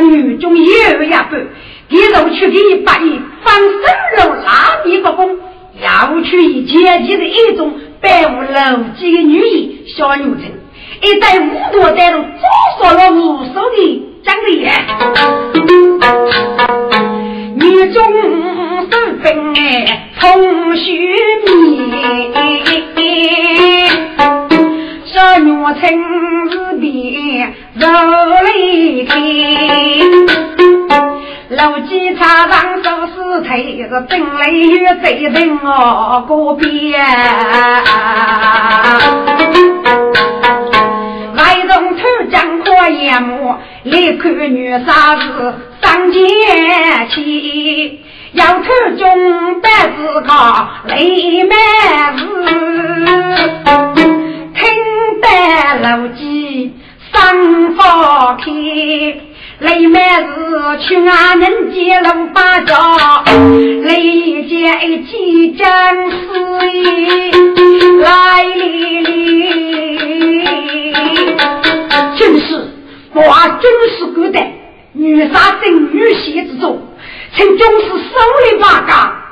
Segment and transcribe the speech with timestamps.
[0.00, 1.36] 女中一二呀不，
[1.88, 3.70] 给着去给一百亿，放生
[4.18, 5.38] 肉拉米不公，
[5.82, 7.72] 要去以阶级的一种。
[8.00, 10.42] 百无楼基的女艺小女生，
[11.00, 12.22] 一代五多带着早
[12.78, 14.68] 说了无数的讲理，
[17.54, 17.64] 女
[17.94, 17.96] 中
[18.90, 19.54] 身份
[20.20, 20.84] 同须
[22.94, 24.03] 面，
[25.14, 25.80] 这女生
[26.50, 27.86] 是边柔
[28.42, 29.14] 泪开。
[31.50, 37.00] 楼基茶上手是推，是本来有贼人哦，个边。
[41.36, 43.54] 外中头将可眼目，
[43.84, 46.20] 立看女杀子上前
[47.10, 48.00] 去，
[48.32, 48.64] 要头
[48.98, 52.24] 中白子高泪满是，
[55.14, 55.28] 听得
[55.80, 56.72] 楼基
[57.12, 58.44] 上房开。
[59.60, 63.22] 雷满是去俺人接龙八招，
[63.84, 64.66] 雷接
[65.04, 65.70] 几将
[66.10, 66.16] 士
[68.02, 70.44] 来哩哩，
[72.18, 72.68] 真是
[73.14, 73.22] 我，
[73.62, 74.52] 真是古代
[74.92, 76.82] 女杀正女邪之中，
[77.36, 77.94] 曾总是手
[78.50, 79.22] 里八嘎，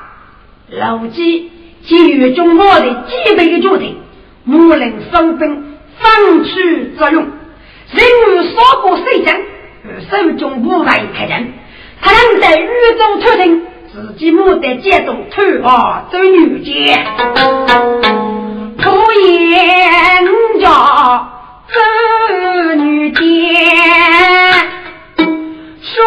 [0.70, 1.50] 老几
[1.84, 3.96] 基于中国的基本的决定，
[4.46, 5.71] 无能收兵，
[6.02, 6.50] 放弃
[6.98, 9.36] 作用，人与少过谁将？
[10.10, 11.52] 手中无外开人，
[12.00, 12.68] 他能在宇
[12.98, 17.04] 宙偷听，自己没得接动偷啊走女间，
[18.76, 20.24] 不言
[20.60, 20.68] 家
[21.68, 21.74] 走
[22.76, 23.24] 女间，
[25.16, 26.04] 说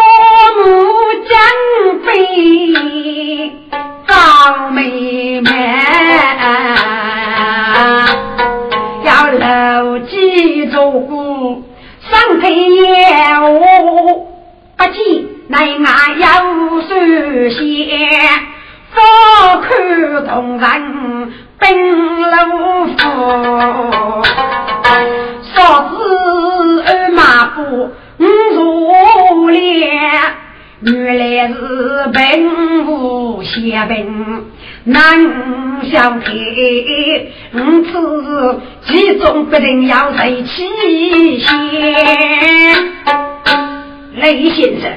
[0.58, 0.64] 母
[1.28, 1.38] 将
[2.06, 2.08] 飞
[4.08, 4.14] 高
[4.72, 5.50] 妹妹，
[34.86, 37.34] 难相配。
[37.54, 40.68] 五次其中不定要谁起
[41.40, 41.46] 先？
[44.16, 44.90] 雷先生，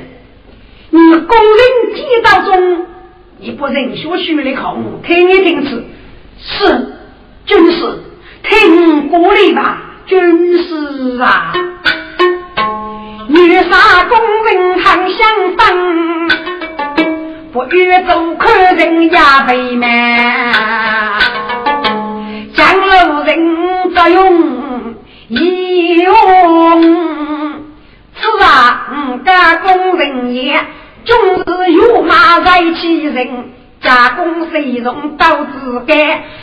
[0.90, 1.60] 你工人
[1.96, 2.86] 街道中，
[3.38, 5.84] 你不认学书的空，听一听此
[6.38, 6.92] 是，
[7.44, 7.98] 军师，
[8.44, 11.52] 听过来吧，军师啊。
[13.26, 15.18] 女杀工人常相
[15.56, 16.28] 逢，
[17.52, 21.20] 不遇走客人也悲满。
[22.54, 24.94] 江路人作用
[25.28, 26.82] 一用，
[28.14, 30.60] 此啊，家工人也
[31.04, 33.50] 终是有马在其人。
[33.80, 35.96] 加工谁用刀子干？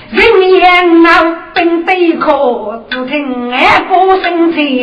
[0.10, 1.10] 人言老
[1.54, 4.82] 本对可，只听爱不生气。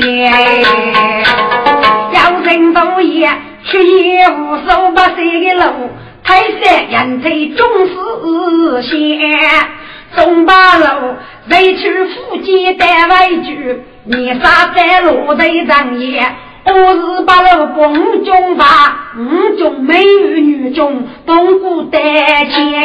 [2.13, 3.27] 要人多也，
[3.65, 5.91] 却也无所不谁的路。
[6.25, 9.19] 泰山人才终是险，
[10.15, 10.85] 中八路
[11.49, 13.83] 谁去福建带外句？
[14.05, 16.25] 你杀在路头上也。
[16.65, 22.85] 我是八路公中吧，五中美女女中东古得见。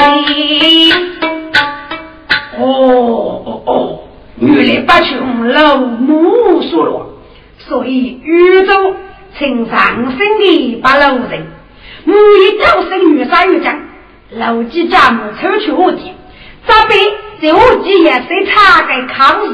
[2.59, 3.99] 哦哦哦，
[4.39, 7.05] 原来八穷老母说了，
[7.59, 8.95] 所以宇宙
[9.37, 9.77] 称上
[10.09, 11.45] 升的八路人，
[12.97, 13.79] 女杀女将，
[14.31, 16.15] 老几家母抽取我的，
[16.67, 16.99] 这边
[17.41, 19.51] 在我几也是查个考试，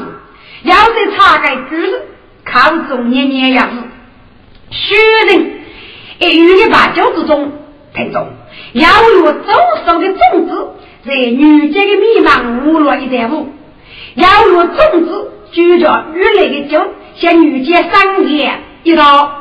[0.63, 2.01] 要是查个句子，
[2.45, 3.71] 考中年年要是。
[4.71, 4.95] 学
[5.27, 5.51] 人
[6.19, 7.51] 一语一把酒之中，
[7.93, 8.27] 听众
[8.71, 8.87] 要
[9.19, 9.53] 有走
[9.85, 10.69] 手的种子，
[11.05, 13.49] 在女家的迷茫无落一代户，
[14.15, 19.31] 要用种子聚着雨来的酒，向女家商业一道，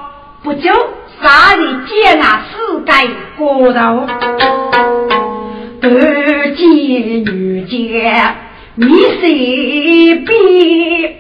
[0.43, 0.70] 不久
[1.22, 2.52] 哪里见那世
[2.84, 2.90] 界
[3.38, 3.78] 过头，
[5.82, 5.88] 二
[6.56, 6.64] 见
[7.24, 8.34] 女家
[8.74, 8.86] 迷
[9.20, 9.20] 失
[10.26, 11.14] 边，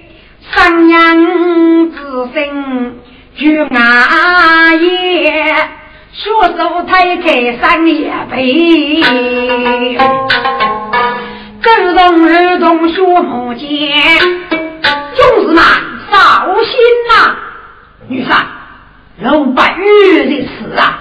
[0.52, 2.96] 三娘子身
[3.36, 5.68] 举阿爷。
[6.12, 9.02] 双手推开三叶背，
[11.62, 13.68] 走动儿童学木剑，
[15.14, 15.56] 兄弟们
[16.10, 16.12] 扫
[16.64, 16.74] 心
[17.08, 17.12] 呐！
[18.08, 18.28] 女婿，
[19.22, 20.98] 老白玉的事啊！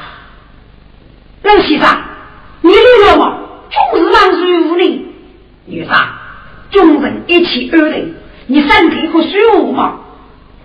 [1.44, 1.98] 老先生，
[2.62, 3.38] 你来了吗？
[3.72, 5.08] 兄弟们舒服哩！
[5.66, 5.90] 女婿，
[6.72, 8.04] 众人一起而来，
[8.48, 10.00] 你身体可舒服吗？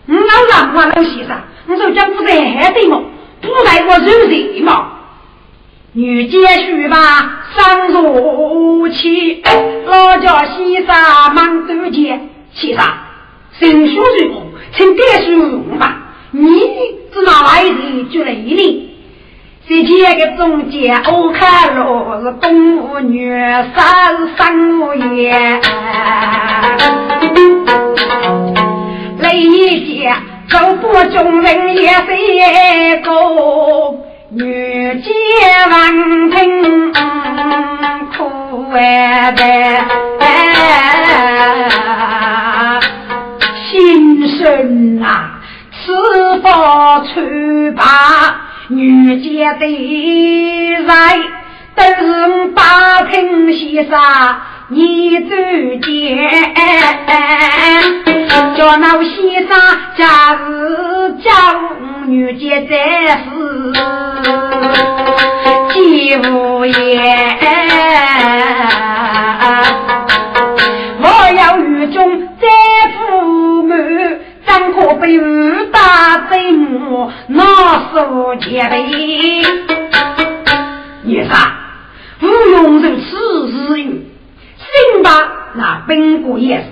[0.04, 3.02] 你老让我老先生，你说讲不在还对吗？
[3.40, 4.92] 不来我受罪嘛？
[5.92, 9.42] 女接续吧，上如起，
[9.86, 12.84] 老家先生忙多见，先生，
[13.58, 14.42] 神书水果，
[14.74, 16.02] 请点书用吧。
[16.38, 16.50] 你
[17.12, 18.94] 只拿来的就来哩。
[19.68, 23.28] 这天个中间，我看了是公务女
[23.74, 24.54] 三三
[25.16, 25.32] 爷，
[29.18, 30.14] 来一见。
[30.48, 33.10] 走过众人也是一个
[34.30, 35.10] 女杰
[35.68, 36.92] 文凭
[38.16, 39.34] 苦哎
[40.20, 42.78] 哎，
[43.68, 45.35] 心生啊，
[45.86, 47.06] 此法出
[47.76, 47.84] 把
[48.66, 49.64] 女杰的
[50.84, 51.20] 来，
[51.76, 53.96] 都是八品先生。
[54.68, 55.36] 你走
[55.80, 56.18] 见，
[58.56, 59.56] 叫那先生
[59.96, 61.30] 假日将
[62.08, 62.74] 女接在
[63.18, 63.24] 是
[65.72, 66.74] 几无言。
[70.98, 71.04] 我
[71.38, 72.25] 要狱中，
[74.56, 77.44] 怎可被武打贼母拿
[77.92, 78.86] 手结背？
[81.02, 81.50] 女婿，
[82.18, 84.06] 不用人此日语。
[84.56, 85.10] 新八
[85.56, 86.64] 那本国也是，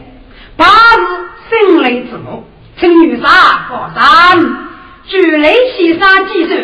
[0.56, 1.02] 八日
[1.50, 2.44] 生雷之母，
[2.78, 4.40] 称女杀过三，
[5.06, 6.54] 举雷西杀几手，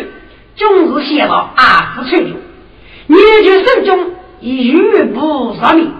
[0.55, 2.39] 终日写到阿福村中，
[3.05, 5.93] 女眷手中以玉不杀命，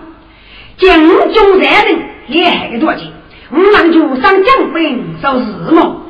[0.79, 3.13] 将中三人也害个多钱，
[3.51, 6.01] 五郎就上将兵受日梦，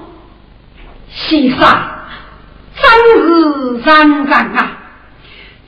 [1.10, 2.06] 西沙
[2.76, 4.78] 三日三战啊！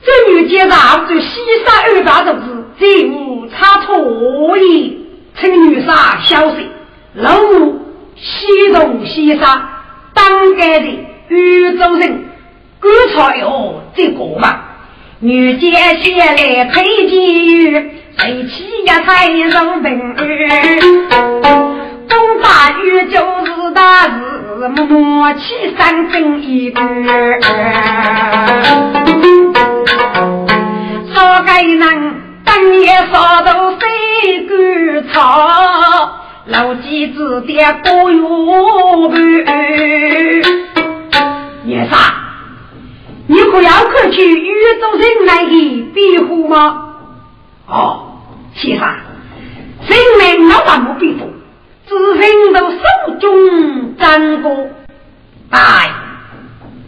[0.04, 6.68] 这女接大就西沙二大都是贼无差错意，趁女杀消息，
[7.14, 7.40] 老
[8.16, 9.68] 西东西沙，
[10.12, 10.86] 当该的
[11.28, 12.24] 宇宙人，
[12.80, 14.60] 观察哟这个嘛，
[15.18, 17.72] 女接下来推机
[18.18, 20.14] 谁起一台肉饼
[22.08, 24.12] 东大雨就是大事，
[24.68, 26.80] 默契三分一个。
[31.12, 31.80] 少该人
[32.44, 33.80] 当夜烧豆水
[34.48, 36.10] 干草，
[36.46, 37.52] 老几子的
[37.84, 39.54] 过月半。
[41.66, 41.98] 叶三，
[43.26, 46.83] 你可要可去宇宙人来的庇护吗？
[47.66, 48.18] 哦，
[48.54, 48.88] 先生，
[49.88, 51.30] 人民老大不庇护，
[51.86, 54.68] 只人都手中沾过。
[55.50, 55.90] 哎，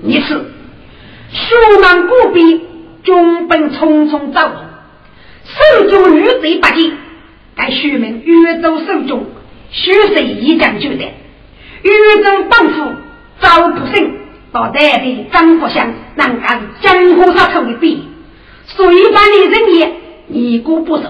[0.02, 0.35] 你是。
[1.33, 2.66] 书满古笔。
[3.02, 4.50] 军本匆匆走，
[5.45, 6.90] 手中玉贼八戒，
[7.54, 9.26] 该徐明越州守中，
[9.71, 11.04] 徐氏一将就的，
[11.83, 12.92] 越州帮夫
[13.40, 14.11] 赵不胜，
[14.50, 18.09] 到代的张国祥，那个是江湖杀头的笔，
[18.66, 19.95] 所以把你人也
[20.28, 21.04] 一个不守，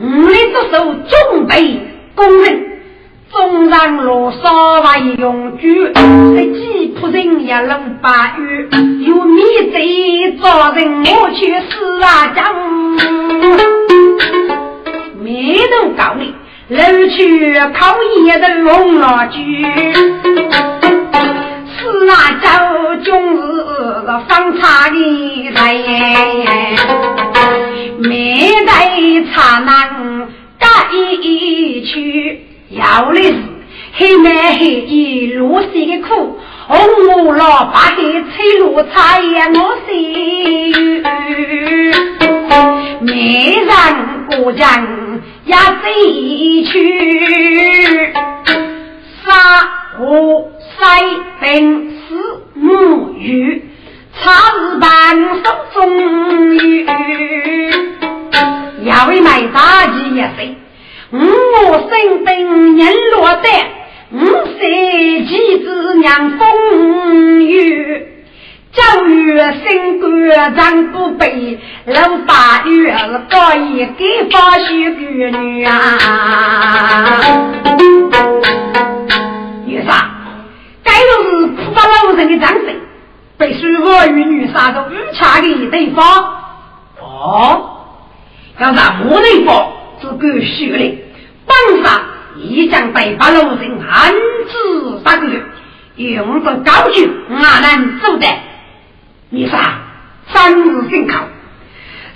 [0.00, 1.80] 五里之手准备
[2.14, 2.66] 攻人。
[3.30, 5.92] 纵然罗少为永居，十
[6.52, 8.68] 几仆人也能把雨。
[9.06, 9.40] 有米
[9.72, 12.32] 贼招人，我去死啊！
[12.34, 12.52] 将
[15.22, 16.34] 没能高丽，
[16.70, 19.62] 楼去靠一的龙老居。
[21.78, 22.12] 死啊！
[22.42, 23.38] 招军是
[24.06, 25.54] 个方差的人，
[28.02, 30.28] 没得差难
[30.58, 32.46] 改一去。
[32.70, 33.34] 要的是
[33.94, 41.02] 黑麦黑衣露水的苦，红木老把黑吹露茶叶我心。
[43.00, 43.68] 没人
[44.28, 44.66] 过江
[45.44, 45.60] 也走
[46.70, 48.12] 去，
[49.24, 49.28] 沙
[49.96, 50.44] 河
[50.78, 50.78] 塞
[51.40, 51.98] 冰丝
[52.54, 53.64] 木鱼，
[54.18, 54.88] 茶日半
[55.42, 55.78] 手中
[56.56, 56.86] 雨。
[58.82, 60.56] 也会买大吉也岁。
[61.10, 61.18] 我
[61.90, 62.80] 生等人
[63.12, 63.44] 落单，
[64.12, 64.18] 五
[64.58, 68.06] 岁妻子娘风雨。
[68.72, 75.00] 教育升官长不备，老大女儿高一给发许个
[75.38, 77.20] 女啊！
[79.66, 80.08] 女杀，
[80.84, 82.76] 该都是苦把老人的长辈，
[83.36, 83.66] 被叔
[84.50, 86.04] 父与女杀都误恰的对方。
[87.00, 87.70] 哦，
[88.58, 90.98] 要让我那方只够血的，
[91.46, 92.00] 本上
[92.36, 95.26] 已将被把老人安置杀个，
[95.96, 98.26] 用着高举，哪能做得？
[99.30, 99.58] 你说，
[100.32, 101.14] 三日进口，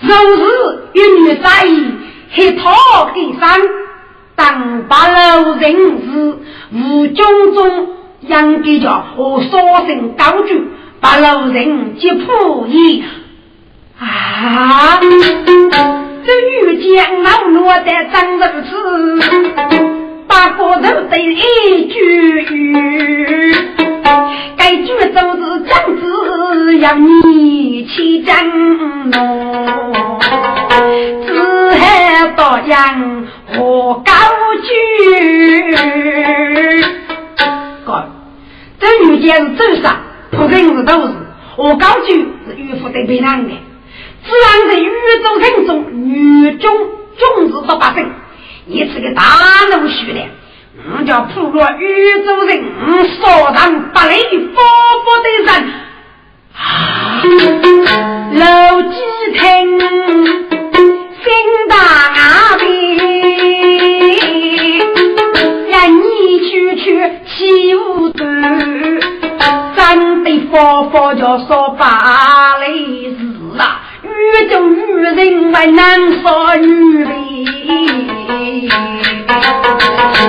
[0.00, 1.92] 若是与女在意，
[2.32, 3.60] 黑桃给山，
[4.34, 6.38] 当把老人是
[6.72, 7.88] 无中中
[8.22, 10.68] 养给着和所生高举，
[11.04, 13.04] 把老人接破衣
[14.00, 14.98] 啊！
[16.24, 18.70] 这遇见老落的长如此。
[20.26, 22.00] 把骨头得一句
[22.54, 23.54] 语，
[24.56, 29.12] 该句都是将子要你去争弄，
[31.26, 34.10] 只海到阳何高
[34.62, 34.72] 举？
[37.84, 38.08] 哥，
[38.80, 40.00] 这遇见是走上，
[40.36, 41.12] 不认识都是
[41.56, 43.54] 我高举是岳父得别人的，
[44.24, 44.90] 自然在宇
[45.22, 46.76] 宙人中女中
[47.16, 48.04] 种子都八分。
[48.66, 49.22] 你是个大
[49.70, 50.20] 怒须的，
[50.98, 52.64] 我叫普罗宇宙人，
[53.20, 54.54] 杀上八雷佛
[55.04, 55.48] 佛的人
[56.56, 57.22] 啊！
[58.34, 58.96] 老几
[59.32, 59.40] 听，
[61.22, 61.26] 心
[61.68, 61.74] 大
[62.58, 62.62] 悲，
[65.70, 66.02] 让你
[66.50, 66.84] 去去
[67.26, 68.24] 起无端，
[70.24, 73.18] 真的佛佛叫说八雷事
[73.58, 73.82] 啊！
[74.02, 77.10] 宇宙女人为难说女的。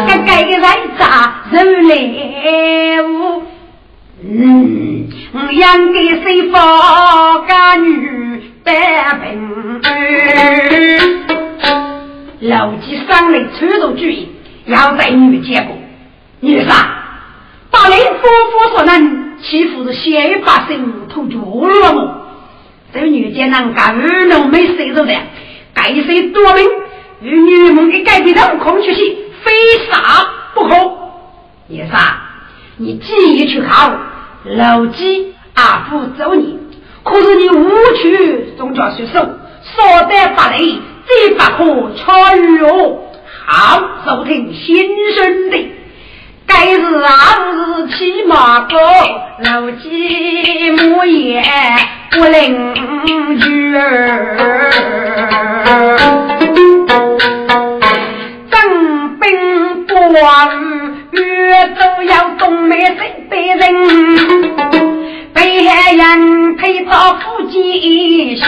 [0.06, 1.96] 该该个来咋人来
[3.04, 3.44] 无？
[4.22, 9.50] 嗯，我养给谁放个女百病？
[12.42, 14.28] 老几上来出头主意，
[14.66, 15.78] 要在女结果。
[16.42, 16.74] 女啥？
[17.72, 22.22] 大雷夫妇所能欺负是先一把生头住了么？
[22.94, 25.14] 这女家能干二农没收入的，
[25.74, 26.66] 该谁多命？
[27.22, 29.52] 与女们的改变人空出去，非
[29.90, 30.76] 杀不可。
[31.70, 32.00] 叶三，
[32.78, 33.92] 你既意去考，
[34.44, 36.60] 老几阿父走你，
[37.04, 37.70] 可是你无
[38.02, 43.00] 趣总叫学手，说得不雷，这不可超越哦。
[43.46, 44.76] 好，收听先
[45.16, 45.58] 生的，
[46.48, 48.76] 该是阿是骑马哥，
[49.44, 51.44] 老几母也
[52.12, 54.72] 不能女儿。
[60.16, 60.56] 话语
[61.12, 63.60] 越都要东美这辈人，
[65.34, 68.44] 被害人推到夫妻去，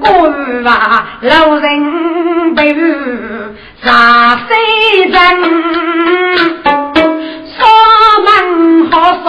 [0.00, 0.32] 过
[0.64, 2.72] 话老人被
[3.86, 4.52] 杀谁
[5.04, 5.14] 人？
[7.46, 7.64] 锁
[8.24, 9.28] 门好锁，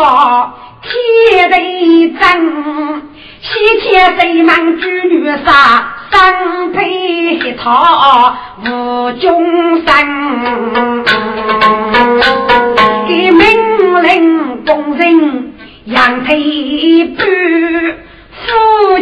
[0.82, 1.56] 铁得
[2.20, 2.24] 真，
[3.40, 5.94] 西天谁门举女杀？
[6.10, 6.90] 三配
[7.36, 8.36] 一套
[8.66, 9.86] 无终身，
[13.08, 15.54] 给命令工人
[15.86, 17.28] 养腿半，
[18.34, 18.46] 夫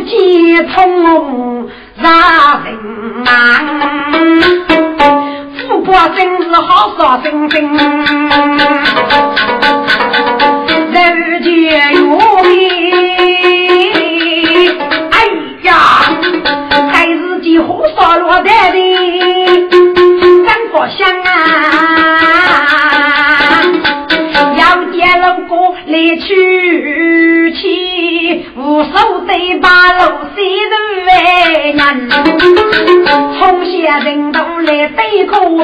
[0.06, 1.70] 妻从
[2.04, 2.78] 杀人
[3.24, 3.34] 难，
[5.84, 7.78] 不真是好少生生，
[25.46, 25.56] 见老哥
[25.88, 28.90] 来取气，无数
[29.28, 30.02] 对把路
[30.36, 30.74] 西人
[31.06, 32.10] 为难，
[33.38, 35.64] 从下人都来对口味，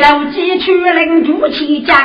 [0.00, 1.96] 老几去领主起将，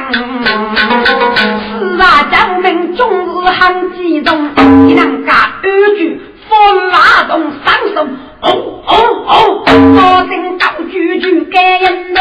[1.79, 4.49] 四啊将门终日很激动，
[4.87, 6.21] 你能干二句？
[6.47, 8.07] 风马动，双手。
[8.41, 8.49] 哦
[8.87, 8.93] 哦
[9.27, 12.19] 哦，高声高句句感人嘞，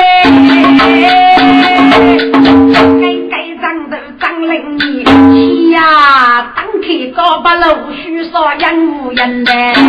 [3.61, 9.81] 该该长头长灵异，气呀当开高把路须说人无人嘞，只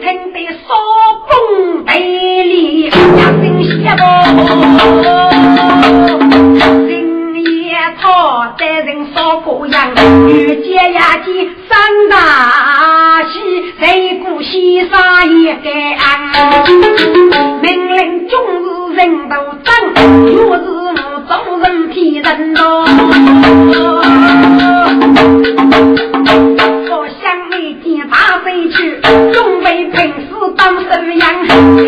[0.00, 0.74] 听得说
[1.28, 1.92] 风背
[2.44, 2.98] 里一声
[3.84, 4.02] 响哦。
[7.98, 9.90] 他带人烧锅样，
[10.28, 16.04] 遇见呀见三大有西沙也该安，
[17.62, 19.34] 命令众日人都
[19.64, 19.70] 等，
[20.34, 20.64] 若是
[21.28, 22.84] 我众人骗人咯。
[26.88, 29.00] 我想每天打飞去，
[29.32, 31.44] 准备平时当收养，
[31.78, 31.84] 平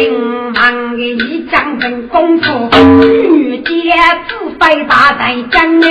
[0.52, 2.68] 忙的一将真功夫，
[3.32, 3.94] 女杰
[4.28, 5.86] 自费大在将哎。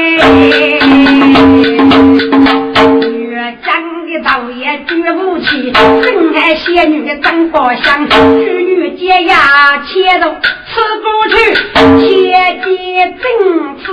[3.63, 3.67] 将
[4.05, 8.15] 的道爷举不起，正爱仙女的真宝香，织
[8.61, 10.35] 女解牙切肉
[10.77, 11.35] 吃不去，
[12.01, 12.05] 切
[12.63, 12.67] 记
[13.19, 13.25] 正
[13.79, 13.85] 吃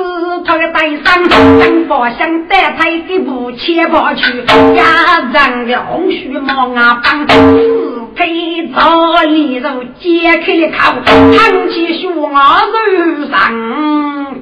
[0.44, 4.44] 他的带伤，真宝香带他的不切不去，
[4.76, 13.32] 家人的红须毛啊棒，四配早里肉解开了口，扛起树啊肉上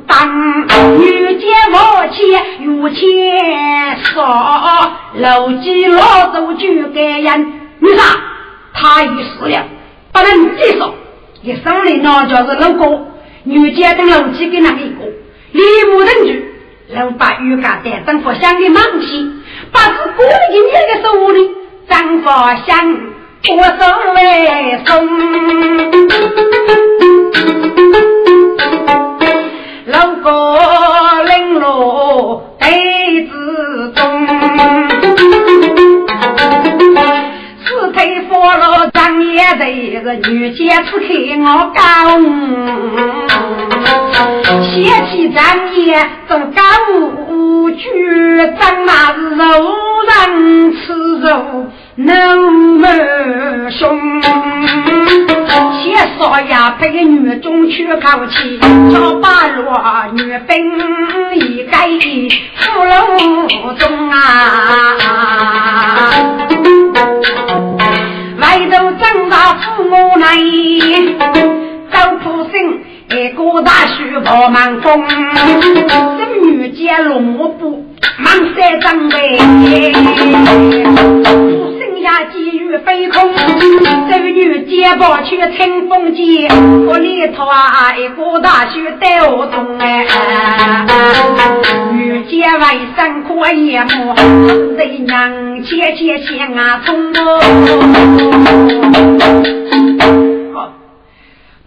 [0.08, 0.66] 当，
[0.98, 2.16] 女杰我切
[2.64, 2.98] 有钱
[4.02, 4.98] 少。
[5.14, 8.02] 楼基老走就该人，为啥？
[8.74, 9.64] 他已死了，
[10.12, 10.94] 不能接受。
[11.42, 13.04] 一生里那就是老公，
[13.42, 15.04] 女家跟楼基跟那一个，
[15.50, 15.60] 礼
[15.92, 16.44] 物人去，
[16.94, 19.28] 老把鱼干带张佛香的忙起，
[19.72, 21.50] 把是过一年的手里，
[21.88, 22.30] 张佛
[22.64, 22.96] 香
[23.56, 25.08] 我送来送，
[29.86, 34.02] 老公领路袋子中。
[37.94, 38.81] 张
[39.32, 41.06] 爷这个女杰此刻
[41.40, 41.80] 我高，
[44.62, 44.70] 写
[45.10, 45.42] 起张
[45.74, 45.80] 爷
[46.28, 46.60] 做高
[47.74, 47.80] 举，
[48.60, 49.42] 张那是肉
[50.06, 50.12] 人
[50.74, 51.30] 吃肉
[51.94, 52.86] 能么
[53.70, 53.80] 凶，
[55.82, 58.58] 写少呀配女中去考起，
[58.92, 59.62] 叫八路
[60.14, 60.50] 女兵
[61.34, 61.88] 一改
[62.56, 64.18] 俘虏中啊。
[68.52, 70.36] 抬头长大父母来，
[71.90, 72.52] 周普生
[73.08, 75.02] 一个大树抱满风，
[75.88, 77.86] 孙女接龙步
[78.18, 79.38] 满山张飞，
[82.02, 83.32] 普生呀急如飞空，
[84.10, 86.50] 孙女接抱去乘风剑，
[86.86, 90.04] 我里头啊一个大树带我动哎，
[91.92, 94.16] 女接外甥可也么，
[94.76, 97.40] 谁娘切切先啊冲哦。
[100.52, 100.74] 好，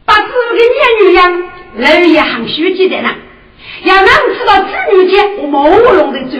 [0.05, 1.43] 把自己的女人
[1.77, 3.09] 人也很熟记的呢。
[3.83, 6.37] 要能知道子女节我朦胧的走，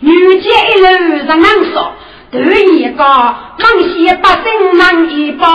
[0.00, 0.86] 女节一路
[1.28, 1.92] 让能说，
[2.30, 5.48] 对一个忙些把心忙一包。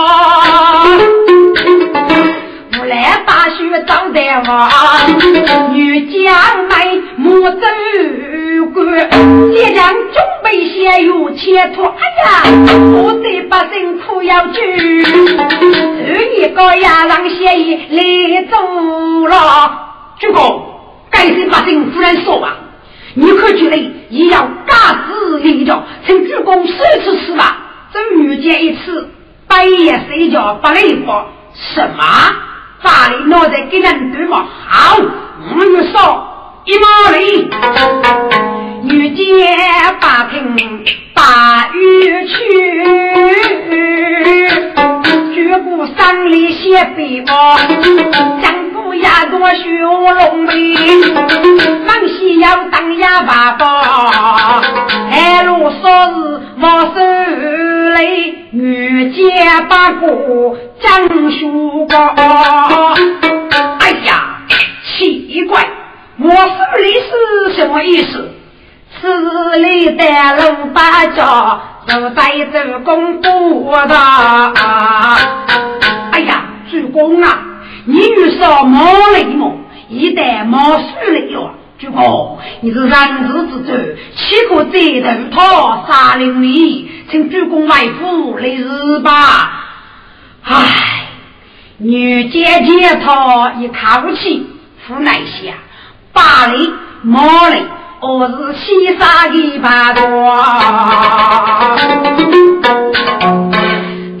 [2.76, 6.34] 无来大雪长得旺，女将
[6.68, 7.66] 来莫走
[8.74, 8.84] 过，
[9.52, 11.84] 爹娘准备先有前途。
[11.84, 12.42] 哎呀，
[12.92, 18.56] 我的百姓苦要去，二一个呀让协议来走
[19.28, 19.34] 了。
[20.18, 20.62] 主公，
[21.10, 22.56] 该是百姓夫人说吧，
[23.14, 23.76] 你可觉得
[24.10, 27.58] 也要嘎子领着，请主公说出是吧？
[27.92, 29.08] 这遇见一次，
[29.46, 31.12] 半夜睡觉不累不？
[31.54, 32.04] 什么？
[32.82, 34.46] 大里脑袋给人对嘛？
[34.66, 37.48] 好，我们说一毛里，
[38.88, 39.24] 遇见
[40.00, 40.56] 八平
[41.14, 42.34] 八雨去，
[45.54, 47.56] 绝不山里写笔墨，
[48.42, 49.62] 江不压多修
[50.12, 50.74] 龙眉，
[51.86, 53.66] 忙西要当哑巴包，
[55.08, 57.00] 海路少日莫受
[57.94, 60.56] 累，遇见八哥。
[60.80, 61.96] 张书高，
[63.78, 64.40] 哎呀，
[64.98, 65.64] 奇怪，
[66.18, 68.28] 我府里是什么意思？
[69.04, 70.04] 此里的
[70.36, 73.94] 龙八家都在做工夫的。
[76.10, 77.38] 哎呀，主公啊，
[77.84, 79.58] 你遇上毛雷么？
[79.90, 82.90] 一旦毛书来哟，主公，你是人
[83.28, 83.72] 质之主，
[84.16, 84.78] 岂可再
[85.30, 85.36] 投
[85.86, 86.90] 他杀了你？
[87.10, 89.66] 请主公为父来日吧。
[90.44, 90.54] 唉，
[91.76, 94.46] 女姐姐她一口气
[94.88, 95.52] 无奈下，
[96.14, 96.70] 八雷
[97.02, 97.62] 毛里，
[98.06, 100.02] 我是西沙的八多。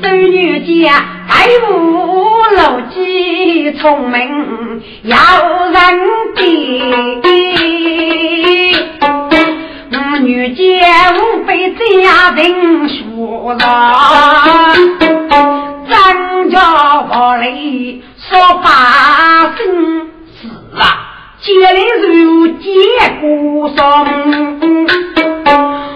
[0.02, 2.24] 周女姐爱无
[2.56, 5.16] 老几聪明要
[5.68, 5.74] 人
[6.34, 6.40] 的，
[10.20, 10.80] 女姐
[11.12, 13.60] 无非家庭说了。
[15.90, 16.58] 张家
[17.02, 20.08] 话里说八声
[20.40, 20.48] 是
[20.80, 21.03] 啊，
[21.44, 21.74] 接来
[22.08, 22.70] 如接
[23.20, 24.06] 过上，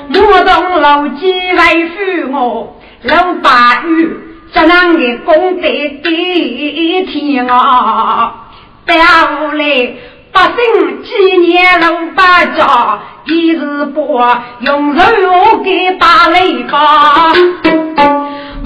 [0.09, 4.15] 莫动老几来扶我，老八玉
[4.53, 8.51] 这样的功德给天啊，
[8.85, 8.95] 表
[9.55, 9.95] 来
[10.33, 14.21] 百姓纪念老八家，一日不
[14.61, 17.33] 用肉给打雷吧。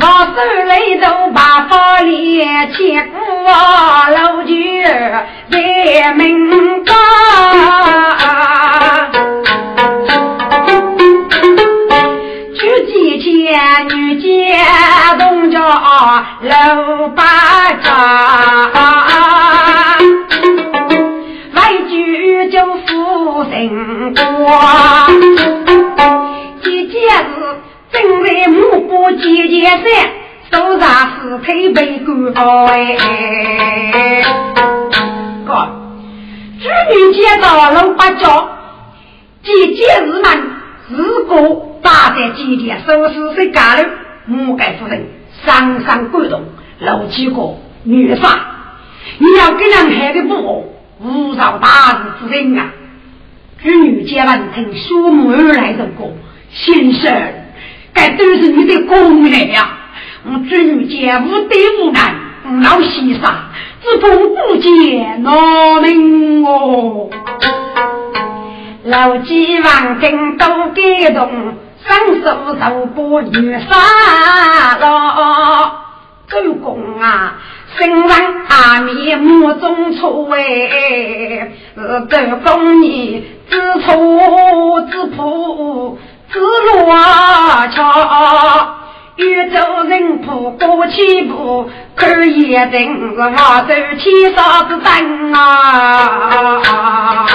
[0.01, 4.83] 我手里头把法力，千古老句
[5.51, 6.93] 在门高。
[12.55, 14.57] 举几千女杰
[15.19, 17.23] 动着老八
[17.83, 17.89] 家，
[21.55, 24.23] 外举就富人多。
[27.93, 29.85] 正在目不见见山，
[30.51, 34.23] 手上是腿被割好哎。
[35.47, 35.69] 哥，
[36.59, 38.49] 织女见到龙八角，
[39.43, 40.25] 见节日们
[40.89, 43.89] 日过大在基地，收拾谁干了？
[44.25, 45.09] 母盖夫人
[45.45, 46.45] 伤伤感动，
[46.79, 48.39] 露几个女杀，
[49.19, 50.63] 你要给人害的不好，
[51.01, 52.73] 无饶大日之人啊！
[53.63, 56.11] 织女见闻听书目而来的歌，
[56.53, 57.42] 先生。
[57.95, 59.79] 该都是你的功来呀！
[60.25, 62.15] 我祝你见无对无难，
[62.63, 63.21] 老先生
[63.83, 67.11] 只怕不见老命哦。
[68.85, 75.81] 老几王听都感动，双手都不女杀了。
[76.29, 77.35] 周公啊，
[77.77, 85.99] 身上阿弥目中出哎，是周公你知错知破。
[87.73, 88.77] 自路桥，
[89.17, 93.31] 宇宙人不过起步，看一阵是我
[93.67, 97.27] 走天上之灯啊！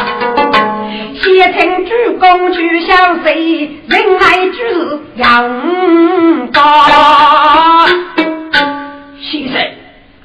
[1.19, 4.57] 先听主公举小谁，人来举
[5.15, 6.61] 杨高。
[9.19, 9.59] 先生，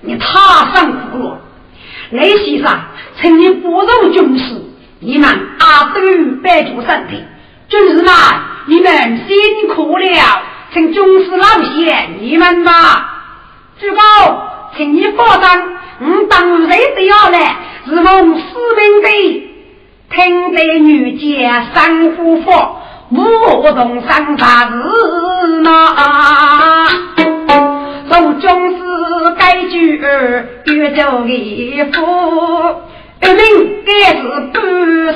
[0.03, 0.27] 你太
[0.75, 1.40] 上苦了。
[2.11, 2.79] 雷先生，
[3.20, 4.62] 请你不容军事，
[5.01, 6.01] 你们阿斗
[6.44, 7.25] 白主身体，
[7.72, 8.12] 军士们。
[8.66, 8.92] 你们
[9.26, 10.06] 辛苦了，
[10.74, 12.70] 请军师老贤你们吧。
[13.80, 13.98] 主公，
[14.76, 15.48] 请你保证，
[16.00, 17.56] 我当然都要来，
[17.88, 18.42] 是奉使
[18.76, 19.08] 命的。
[20.11, 22.50] 听得女杰三夫妇，
[23.11, 24.76] 我同上啥事
[25.62, 25.96] 嘛？
[28.11, 28.85] 从军师
[29.38, 32.00] 该举儿，越走一夫，
[33.22, 34.62] 一名该是半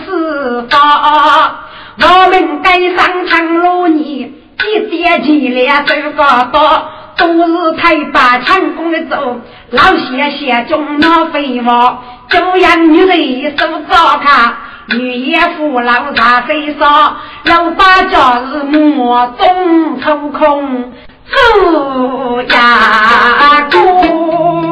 [0.04, 1.65] 世法。
[1.98, 4.30] 我们该上长路年，
[4.64, 9.40] 一点起来走个多，都是太把强攻的走。
[9.70, 20.92] 老谢谢中老飞毛，九阳女人手糟卡，女也扶老大飞少，老八家是莫中抽空，
[21.30, 24.65] 走呀公。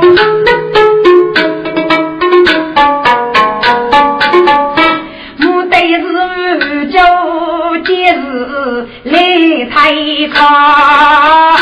[10.29, 11.57] 抬茶，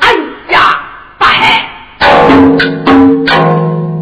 [0.00, 0.12] 哎
[0.50, 0.58] 呀，
[1.18, 1.68] 大海！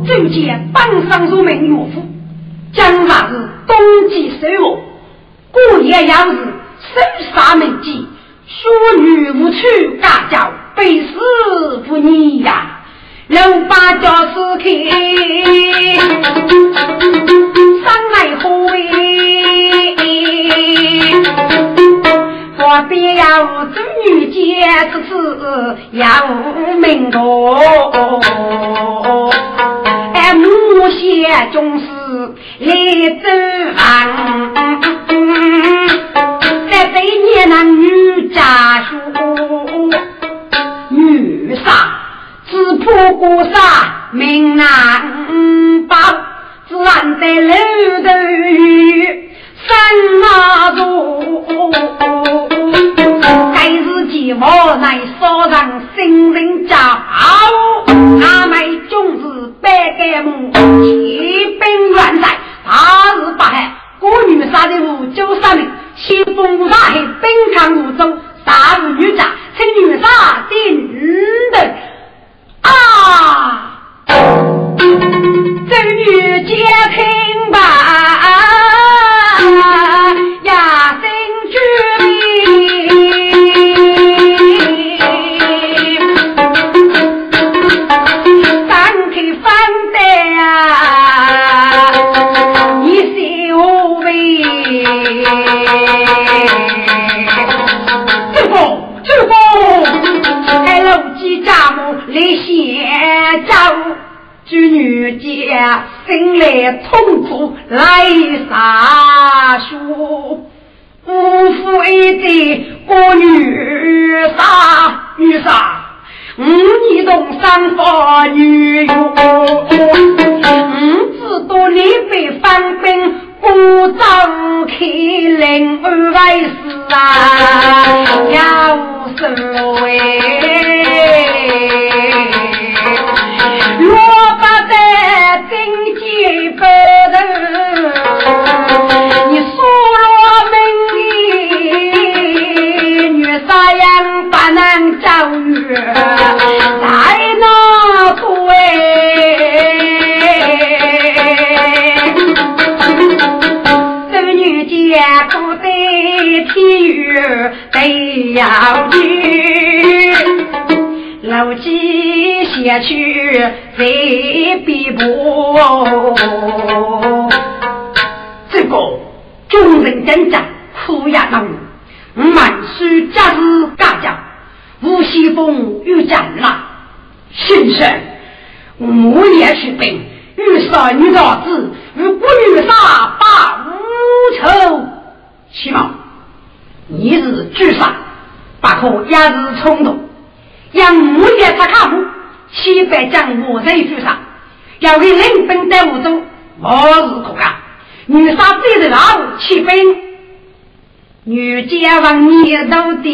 [0.06, 2.06] 就见榜上入门岳父，
[2.72, 3.76] 讲话是冬
[4.09, 4.80] 季收获，
[5.52, 7.02] 过夜要是生
[7.35, 8.09] 杀门忌，
[8.46, 8.68] 淑
[9.00, 9.56] 女无处
[10.02, 12.80] 家教，非死不逆呀！
[13.28, 14.64] 人把教师开，
[24.70, 26.06] 女杰，此次要
[26.78, 27.56] 名多。
[30.14, 30.44] 哎，母
[30.90, 31.87] 贤总是
[32.61, 32.74] 来
[33.20, 33.28] 走
[33.76, 33.80] 房，
[36.70, 38.40] 在对面那女家
[38.88, 38.94] 书，
[40.90, 41.70] 女杀
[42.48, 43.50] 只怕过杀
[44.12, 44.66] 命难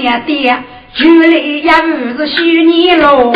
[0.06, 0.62] 爹爹，
[0.94, 3.32] 娶来也不是许你喽。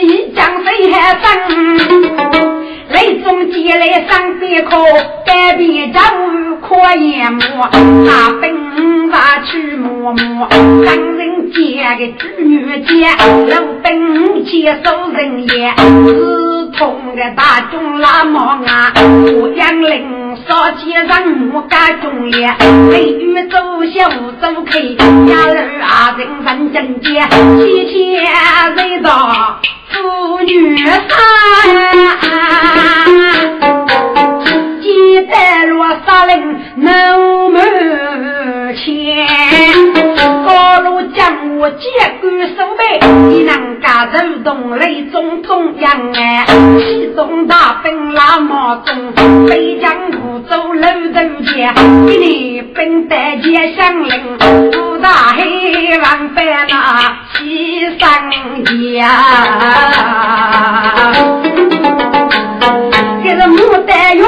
[0.00, 1.26] 几将谁还生？
[2.90, 4.76] 雷中接来上边口，
[5.24, 7.40] 改变家务可眼目，
[8.06, 13.16] 他本把去摸摸，当人间的织女家，
[13.48, 22.54] 老本接受人言，刺痛的大众拉忙啊，我杨林早起人我干中烈，
[22.90, 23.58] 雷雨走
[23.92, 24.08] 小
[24.40, 27.26] 走开，家儿啊人分正街，
[27.58, 28.22] 七千
[28.76, 29.58] 人到。
[29.88, 31.08] 妇女三，
[34.96, 39.28] 记得罗刹林能门前，
[40.46, 41.86] 高路将我接
[42.22, 46.46] 管守备，你能干走动雷中中央哎，
[46.78, 49.12] 启动大兵拉马中，
[49.46, 50.82] 北疆不走楼
[51.12, 51.74] 头前，
[52.08, 54.38] 一年兵带接相邻，
[54.72, 58.30] 五大黑王白那西山
[58.64, 58.70] 家。
[63.22, 64.25] 这是牡丹用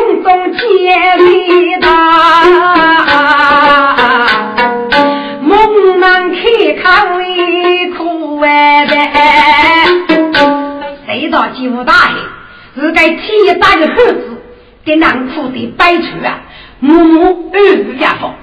[11.68, 12.80] 谁道几无大黑？
[12.80, 14.42] 是该天大的猴子，
[14.84, 16.40] 给难苦的摆出啊！
[16.80, 18.34] 默默二日也好，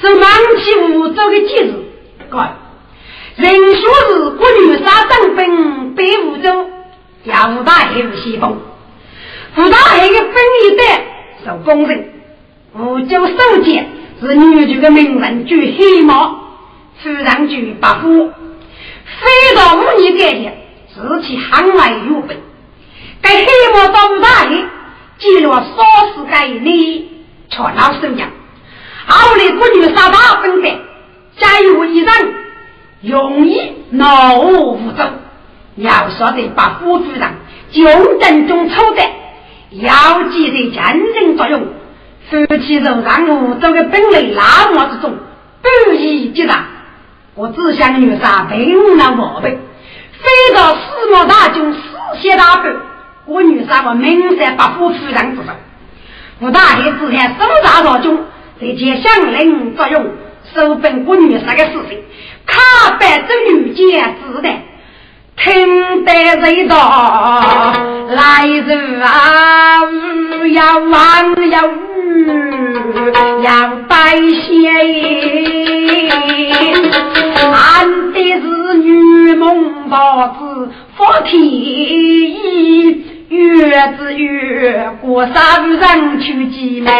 [0.00, 1.74] 是满起无州的节日，
[2.30, 2.52] 乖。
[3.36, 6.68] 人说是国女杀当兵北梧州，
[7.24, 8.60] 要吴大海吴西风，
[9.56, 11.04] 吴大海的分一代
[11.44, 12.12] 受公认，
[12.74, 13.86] 吴州守节
[14.20, 16.48] 是女主的名人举黑帽，
[17.02, 20.58] 夫人举白虎，飞到五年间前，
[20.94, 22.36] 自其行外有本，
[23.24, 24.46] 该黑帽到吴大海
[25.18, 28.28] 记录少时该你传到手上，
[29.06, 30.68] 后来国女杀大分的，
[31.38, 32.34] 加有一人。
[33.00, 33.60] 容易
[33.90, 35.06] 恼恶无争，
[35.76, 37.34] 要说得把夫主上
[37.70, 37.84] 就
[38.18, 39.02] 正中抽的，
[39.72, 40.82] 要记得见
[41.12, 41.66] 证作用。
[42.30, 45.18] 夫妻肉让我这个本类拉磨之中，
[45.60, 46.64] 不宜结党。
[47.34, 52.70] 我只想女杀并了毛病，飞到四毛大军四血大败，
[53.26, 55.52] 我女婿我名山八府夫人之首，
[56.40, 58.18] 我大爷之前搜查老中，
[58.60, 60.06] 在前乡邻作用，
[60.54, 62.02] 收本我女婿的事情，
[62.44, 64.48] 卡办这女监子的，
[65.38, 67.72] 听得人道
[68.10, 69.80] 来日啊，
[70.52, 71.62] 要忘要
[73.40, 74.68] 要拜谢，
[77.50, 83.13] 俺的是女梦包子，福天一。
[85.02, 86.90] 我杀不人去见面，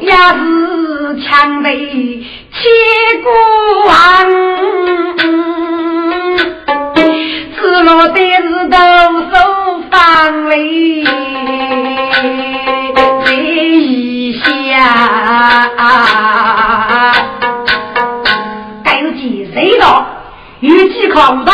[0.00, 1.68] 也是强的
[2.52, 2.60] 千
[3.22, 3.28] 古
[3.86, 3.92] 王，
[7.56, 8.76] 赤裸的是都
[9.30, 9.34] 守
[9.90, 11.04] 方位
[13.24, 14.44] 在一下，
[18.84, 20.06] 该是几谁道？
[20.60, 21.52] 与其靠五大，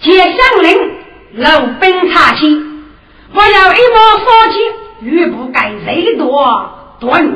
[0.00, 0.98] 接相令。
[1.34, 2.84] 老兵查清，
[3.34, 4.58] 我要一毛说起，
[5.02, 7.30] 欲不该谁多多女，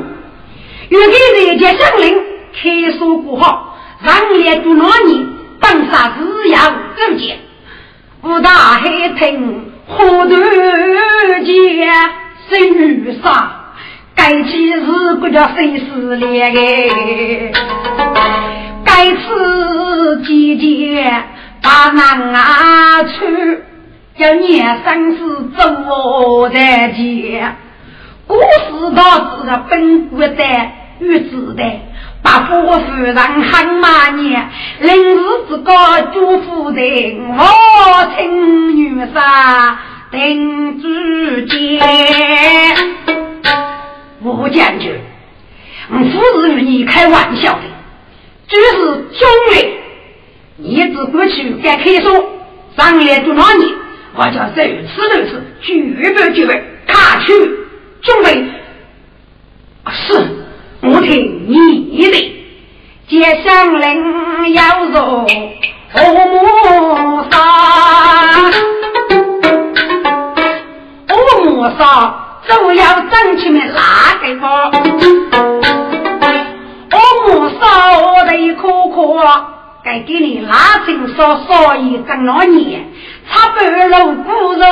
[0.89, 2.19] 欲给人家将领
[2.53, 5.27] 开锁过好，让列住那年，
[5.59, 7.37] 本杀只要勾结，
[8.23, 10.41] 五大海听河断
[11.45, 11.53] 结，
[12.49, 13.75] 是女杀，
[14.15, 17.51] 该起是不叫谁死连哎，
[18.83, 21.23] 该此季节
[21.63, 23.63] 把难啊去。
[24.15, 27.55] 要念生死走在前，
[28.27, 29.01] 古时道
[29.37, 30.43] 子的本国的
[30.99, 31.63] 玉子的，
[32.21, 34.47] 把国夫人喊马年，
[34.81, 35.17] 临日
[35.49, 36.79] 之高祝福的
[37.27, 39.75] 我亲女婿
[40.11, 40.87] 定主
[41.47, 41.81] 见。
[44.21, 44.95] 吴将军，
[45.89, 47.61] 我不是与你开玩笑的，
[48.47, 48.75] 只是
[49.11, 49.79] 兄弟，
[50.65, 52.09] 你只过去该开锁，
[52.77, 53.75] 上来就让你。
[54.15, 54.53] 我叫如
[54.87, 57.33] 此如此，举备举备，他去
[58.01, 58.45] 准备。
[59.91, 60.13] 是，
[60.81, 62.15] 我听你的。
[63.09, 67.35] 接上令要入乌沙，
[71.13, 71.81] 乌沙
[72.47, 74.71] 就要争取面哪个方？
[77.27, 77.61] 乌沙
[77.99, 79.19] 我得苦苦，
[79.83, 82.87] 该给你拉成说说一整老年。
[83.29, 84.63] 插半路不如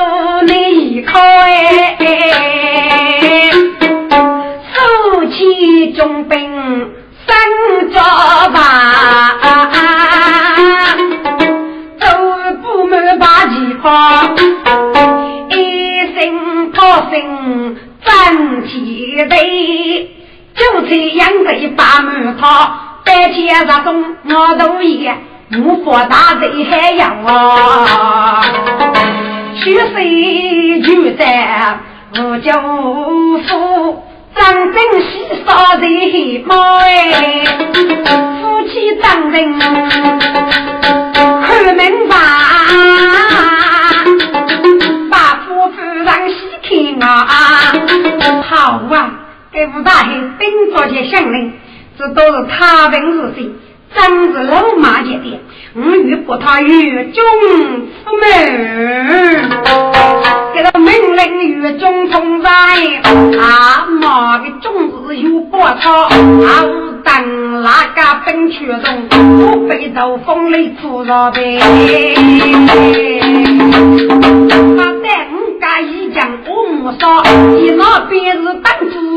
[0.48, 1.98] 你开，
[4.74, 6.40] 手起重兵
[7.28, 8.00] 身着
[8.54, 9.34] 马，
[12.00, 12.08] 走
[12.62, 14.34] 步满把旗袍，
[15.50, 15.54] 一
[16.14, 20.10] 身高身站起队，
[20.56, 21.46] 就这样子
[21.76, 25.16] 把门套，白天日中我都也。
[25.54, 28.42] 无法大贼还要啊，
[29.62, 31.78] 去谁就在
[32.18, 34.02] 无家无父，
[34.34, 37.44] 张真喜少人猫哎，
[38.42, 39.70] 夫妻张人看
[41.76, 42.18] 门房，
[45.10, 46.34] 把夫妇让喜
[46.98, 47.18] 看啊，
[48.50, 48.56] 好
[48.90, 49.12] 啊，
[49.52, 51.52] 给吴大黑兵做些相令，
[52.02, 53.54] 这都是他本事情。
[53.94, 55.40] 真是老马姐的，
[55.76, 57.22] 我与不他与中
[58.06, 58.30] 出门，
[60.56, 62.50] 给他命令与中同在，
[63.38, 71.60] 阿妈的种子有波涛，阿五等那个本去中，我背到风里出了呗。
[74.78, 77.22] 他带五家一将我母少，
[77.58, 79.11] 你那边是当主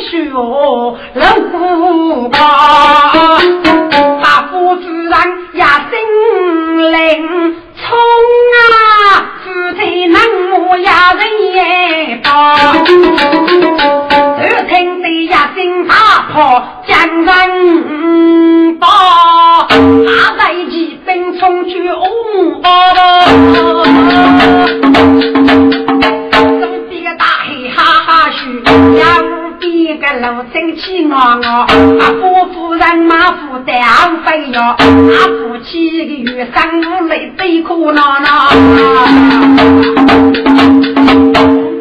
[0.00, 0.94] 学老
[1.52, 2.36] 古怕。
[4.22, 5.12] 大夫主人
[5.52, 6.96] 也心灵
[7.76, 7.84] 冲
[8.56, 8.64] 啊，
[9.44, 9.46] 夫
[9.78, 10.18] 妻能
[10.50, 11.20] 母也人
[11.54, 11.58] 也
[12.22, 12.28] 怕，
[14.38, 15.94] 耳听得一声大
[16.32, 16.36] 炮，
[16.86, 16.94] 将
[17.24, 18.86] 人把
[19.68, 19.74] 他
[20.38, 22.60] 在骑兵冲去乌
[26.60, 27.76] 东边大黑哈
[28.06, 29.35] 哈嘘。
[29.98, 31.66] 这个老生气我我，啊，
[32.20, 33.74] 夫夫人马夫担
[34.24, 38.50] 飞哟，啊，夫妻个月生无泪悲苦恼恼。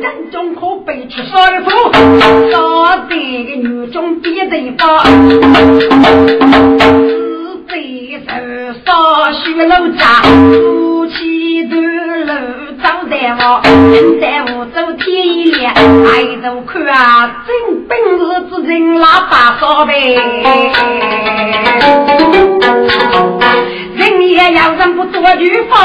[0.02, 1.70] 人中可悲出衰夫，
[2.52, 4.86] 少得个女中别得高，
[7.68, 8.32] 自悲受
[8.86, 11.76] 少许老家，夫妻都
[12.26, 12.36] 老。
[12.84, 15.80] 张大夫，陈大夫走天一亮，抬
[16.44, 18.20] 头看啊，真本事
[18.52, 19.94] 之人拉把烧呗。
[23.96, 25.78] 人也要人不多句话，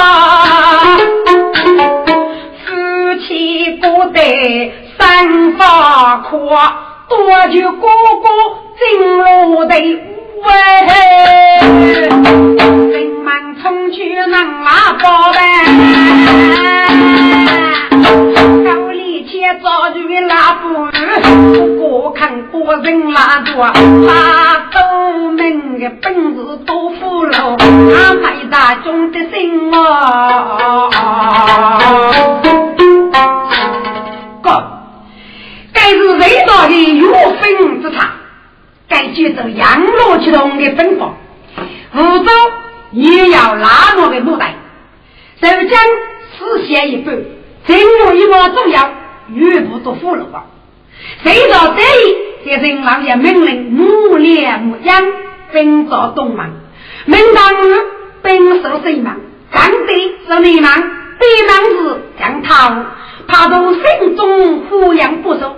[2.66, 6.76] 夫妻不得三发夸，
[7.09, 8.28] 多句哥哥
[8.78, 9.64] 进入
[10.43, 10.49] 的
[12.82, 12.91] 喂。
[13.24, 13.28] 满
[13.61, 15.38] 冲去能拉包呗，
[18.64, 20.64] 高里前早就拉不
[21.55, 23.70] 不过看过人拉多，
[24.09, 24.09] 他
[24.72, 24.78] 都
[25.32, 26.36] 门的本事
[26.66, 30.91] 都服了，他没大中的心啊。
[35.93, 37.03] 是最大的岳
[37.41, 38.11] 分之差，
[38.91, 41.11] 该接受杨罗启动的吩咐，
[41.93, 42.30] 福州
[42.91, 44.53] 也要那么的牡丹，
[45.41, 45.80] 就将
[46.36, 47.16] 四县一半，
[47.66, 48.91] 正如一个重要，
[49.32, 50.45] 全部都俘虏了。
[51.22, 55.03] 谁道得意，在人老爷命令木连木养，
[55.53, 56.51] 分造东门，
[57.07, 57.76] 门当日
[58.22, 59.16] 本受谁忙？
[59.53, 62.74] 干对是你忙，北忙是将逃，
[63.28, 65.57] 怕从心中抚养不受。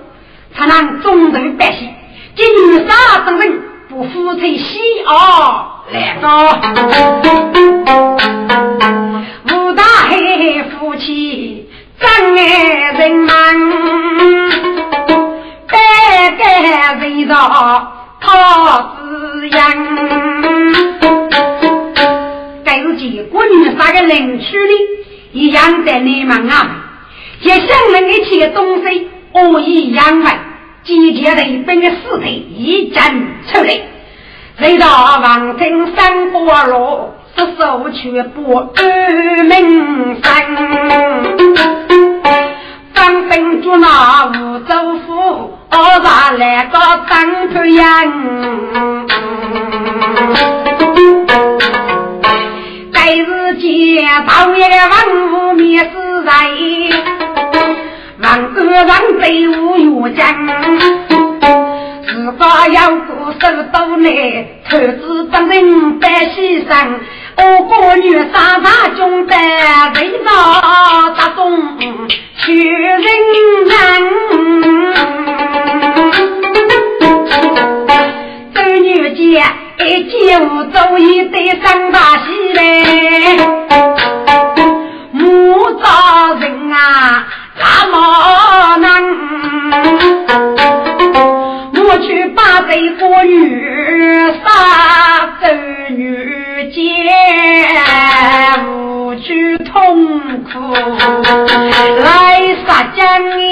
[0.55, 1.89] 才能中人百姓，
[2.35, 3.61] 今日杀等人
[3.91, 6.59] 不服从西儿来到，
[9.51, 11.69] 武大黑夫妻
[12.01, 12.09] 真
[12.39, 13.29] 爱人们，
[15.69, 17.37] 百盖围绕
[18.19, 19.59] 他滋养。
[22.65, 24.73] 该如今国女杀个邻居的，
[25.33, 26.77] 一样在你们啊，
[27.43, 29.11] 也想人一切东西。
[29.35, 30.39] 我以养外，
[30.85, 33.03] 集结了一本的尸体，一阵
[33.47, 33.81] 出来。
[34.59, 34.87] 谁道
[35.23, 40.33] 王庭三波罗，是手却不二名生。
[42.95, 46.79] 张兵捉拿吴州府，二大来个
[47.09, 47.87] 张头阳。
[52.93, 54.95] 该日见到一个王
[55.33, 57.12] 五灭死人。
[58.23, 58.87] 让个人
[59.19, 60.23] 队伍越将，
[62.07, 63.43] 自个要过手
[63.73, 64.07] 多难，
[64.71, 66.71] 投资本人白牺牲。
[67.37, 69.35] 我国女杀杀中的
[69.97, 70.31] 为哪
[71.17, 71.41] 大众。
[72.39, 73.73] 去人人，
[78.55, 79.43] 周女杰
[79.85, 83.37] 一见我走一对上大戏嘞，
[92.73, 94.49] 去把这个女杀，
[95.41, 95.47] 走
[95.91, 96.81] 女奸，
[98.67, 100.75] 无惧痛苦
[102.03, 103.43] 来杀将你。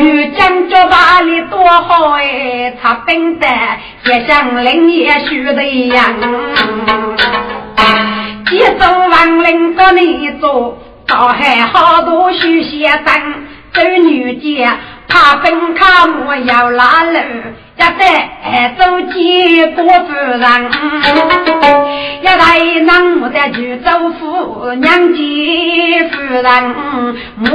[0.00, 3.46] 遇将这把你多好哎，他本的
[4.04, 6.04] 也像林也许的一样。
[8.52, 13.14] 一走亡灵到你做，倒还好多许些灯。
[13.74, 14.78] 走女家
[15.08, 17.18] 他本卡莫要拉路，
[17.76, 20.70] 一在走街过夫人，
[22.20, 22.38] 一在
[22.84, 23.88] 南我的去走
[24.18, 25.18] 夫娘家
[26.10, 26.44] 夫人
[27.36, 27.48] 莫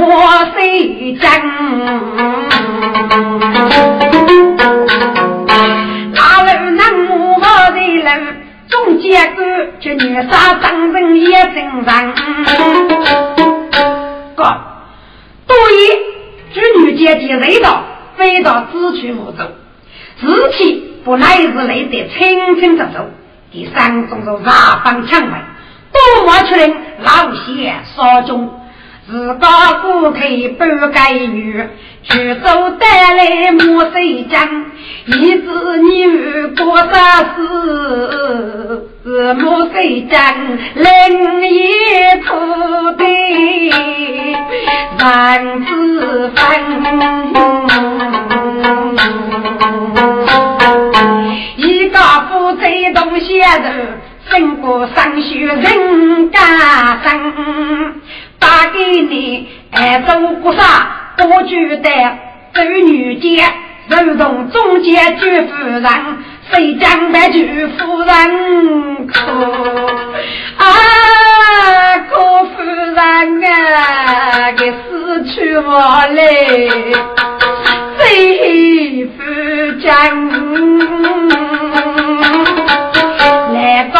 [0.54, 1.30] 谁讲？
[6.12, 7.40] 拉路南我
[7.70, 8.10] 的路。
[8.66, 9.42] 总结个，
[9.78, 12.12] 这女杀当人也正常。
[15.46, 15.54] 对
[16.54, 17.82] 于这女姐姐来到，
[18.16, 19.44] 飞到自取无走，
[20.20, 23.02] 自己不乃是累得清清楚楚。
[23.50, 25.32] 第三种是杀方抢位，
[25.92, 28.60] 多么出人老些少中。
[29.06, 30.18] 自家顾客
[30.58, 31.62] 不该女，
[32.04, 34.64] 去走带来莫谁讲？
[35.04, 38.88] 一子女过啥事？
[39.34, 40.18] 莫谁讲？
[40.74, 40.86] 另
[41.50, 41.66] 一
[42.24, 43.04] 土地
[44.98, 45.68] 万子
[46.34, 46.34] 分，
[51.56, 54.00] 一个夫妻东西人，
[54.30, 56.38] 生过上学人家
[57.02, 58.00] 生。
[58.38, 60.62] 打给你，爱做国啥？
[61.18, 61.90] 我觉得
[62.52, 63.42] 走女街，
[63.88, 65.82] 如同中间举夫人，
[66.50, 69.20] 谁将白菊夫人可？
[70.58, 72.96] 啊，可夫人
[73.44, 76.68] 啊，给死去我嘞，
[77.98, 79.22] 谁夫
[79.80, 79.94] 将？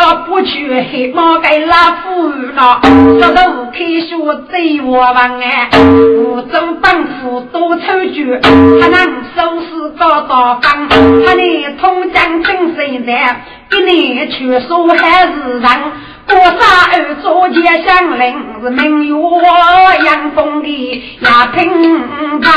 [0.05, 2.81] 来个不去黑猫给拉夫了，
[3.19, 4.15] 说到无开学
[4.51, 13.41] 最我王哎，福州帮夫多抽举，他能收拾高大方，他能通江真水在，
[13.71, 15.63] 给你去说还是人，
[16.27, 16.51] 多少
[16.93, 19.15] 儿做街乡邻是明月
[20.05, 21.63] 阳风的亚平
[22.43, 22.53] 房。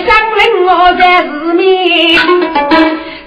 [0.00, 2.18] 街上令我在市面，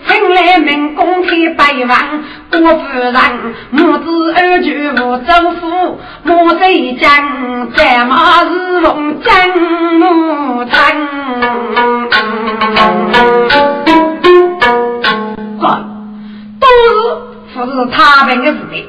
[0.08, 3.14] 请来民工开百万，郭夫人
[3.70, 4.72] 母子二舅
[5.04, 9.32] 无州府，莫谁讲在马是龙江
[10.00, 10.74] 木村。
[15.62, 15.86] 哥，
[16.60, 16.66] 都
[17.54, 18.86] 是不是他们的事情，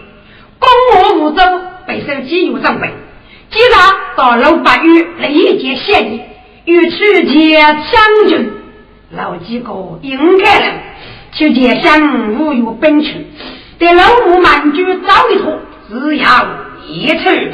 [0.59, 1.43] 公我无州
[1.87, 2.07] 被收
[3.51, 6.21] 叫老八月立即谢意，
[6.65, 7.61] 欲去见
[7.93, 8.53] 将军。
[9.11, 10.67] 老几个应该了，
[11.33, 13.27] 去见相无有本去，
[13.79, 15.59] 对老母满居早一托，
[15.89, 16.47] 只要
[16.87, 17.51] 一去。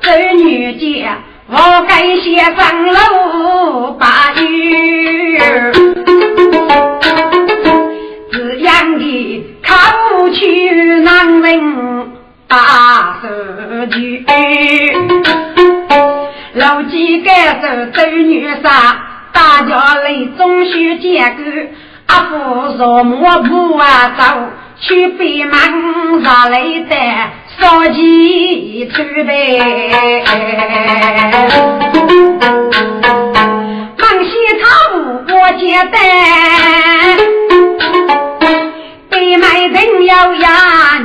[0.00, 1.08] 这女姐，
[1.48, 5.72] 我该先上楼八月，
[17.92, 19.04] 周女杀。
[19.30, 21.42] 大家来中学结构，
[22.06, 22.32] 阿父
[22.76, 24.22] 若莫不啊走，
[24.80, 25.52] 去北门
[26.24, 26.96] 上来的
[27.60, 30.24] 烧鸡出呗。
[33.98, 34.64] 忙西茶
[34.94, 34.96] 屋
[35.28, 35.62] 我接
[35.92, 35.94] 待，
[39.10, 40.46] 北门人要压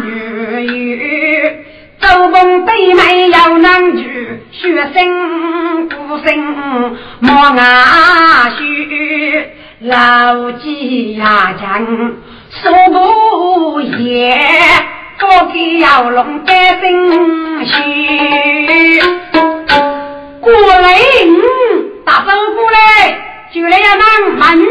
[0.03, 0.05] 女
[2.03, 9.45] 做梦北门要男女，学生不生莫阿须，
[9.79, 11.87] 老几呀讲
[12.49, 14.37] 说不言，
[15.17, 19.01] 多给要龙的心虚。
[20.41, 20.99] 过来，
[22.05, 23.17] 大丈夫嘞，
[23.53, 24.65] 就来呀男蛮女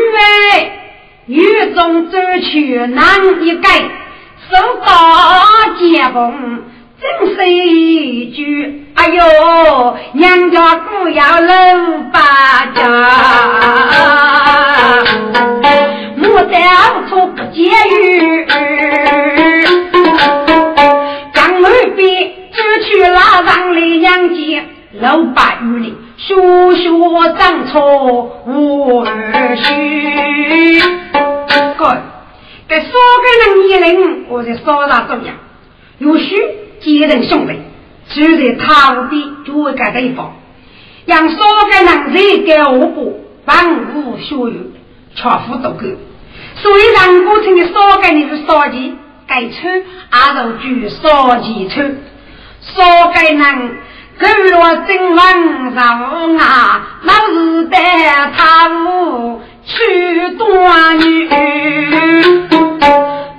[0.52, 0.70] 哎，
[1.24, 3.80] 雨中走去难一改，
[4.50, 6.64] 手打结风。
[7.02, 11.54] 真是一句，哎呦，娘家不要老
[12.12, 12.20] 八
[12.76, 12.80] 家，
[16.16, 18.46] 牡丹处不结语。
[21.34, 24.64] 张二边只去拉上来娘家
[25.00, 26.36] 楼八语里，学
[26.76, 26.88] 学
[27.36, 30.80] 长错我儿须。
[31.76, 31.96] 哥，
[32.68, 35.32] 这说个人一人，我在说啥重要？
[35.98, 36.40] 有须。
[36.82, 37.54] 几人兄弟
[38.12, 40.32] 住在堂边，就会盖对方，
[41.06, 44.54] 让少个人在给我部万物所有，
[45.14, 45.86] 全副都够。
[46.56, 48.94] 所以让过程的少个人是少几，
[49.26, 51.96] 该穿阿肉具少几穿，
[52.60, 53.38] 少个人
[54.18, 54.26] 够
[54.58, 61.28] 了正文上啊，老是带他屋去端女，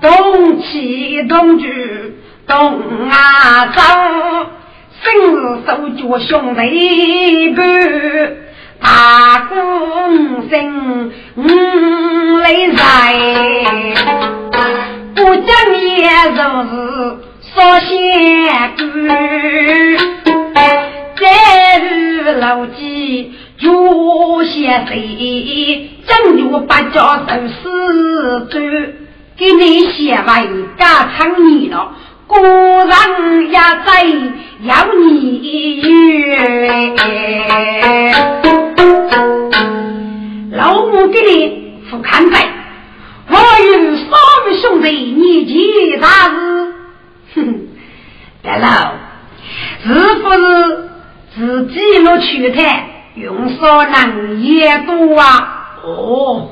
[0.01, 2.12] 动气动举。
[2.45, 3.81] 东啊走，
[5.01, 5.35] 生日
[5.65, 7.65] 手脚兄弟伴，
[8.81, 11.41] 大公生五
[12.39, 12.81] 来在，
[15.15, 15.47] 不讲
[15.79, 16.71] 也就是
[17.53, 17.91] 说些
[18.75, 18.81] 句，
[21.15, 21.23] 再
[21.79, 21.83] 日
[22.39, 28.53] 老几就些谁，正月八家受死罪，
[29.37, 30.45] 给你写完
[30.77, 31.93] 家常你了。
[32.39, 32.97] 果然
[33.47, 34.03] 也在
[34.63, 35.83] 要你，
[40.51, 42.47] 老母给你不看在，
[43.29, 44.09] 我与三
[44.45, 46.73] 位兄弟你记啥事？
[47.35, 47.67] 哼，
[48.41, 48.93] 大佬，
[49.85, 50.89] 是不是
[51.35, 52.83] 自己我去谈，
[53.15, 55.77] 用少能也多啊？
[55.83, 56.49] 哦，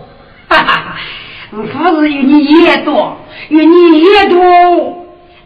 [0.47, 0.95] 哈哈，
[1.49, 3.17] 不是与你也多，
[3.49, 5.00] 与你也多。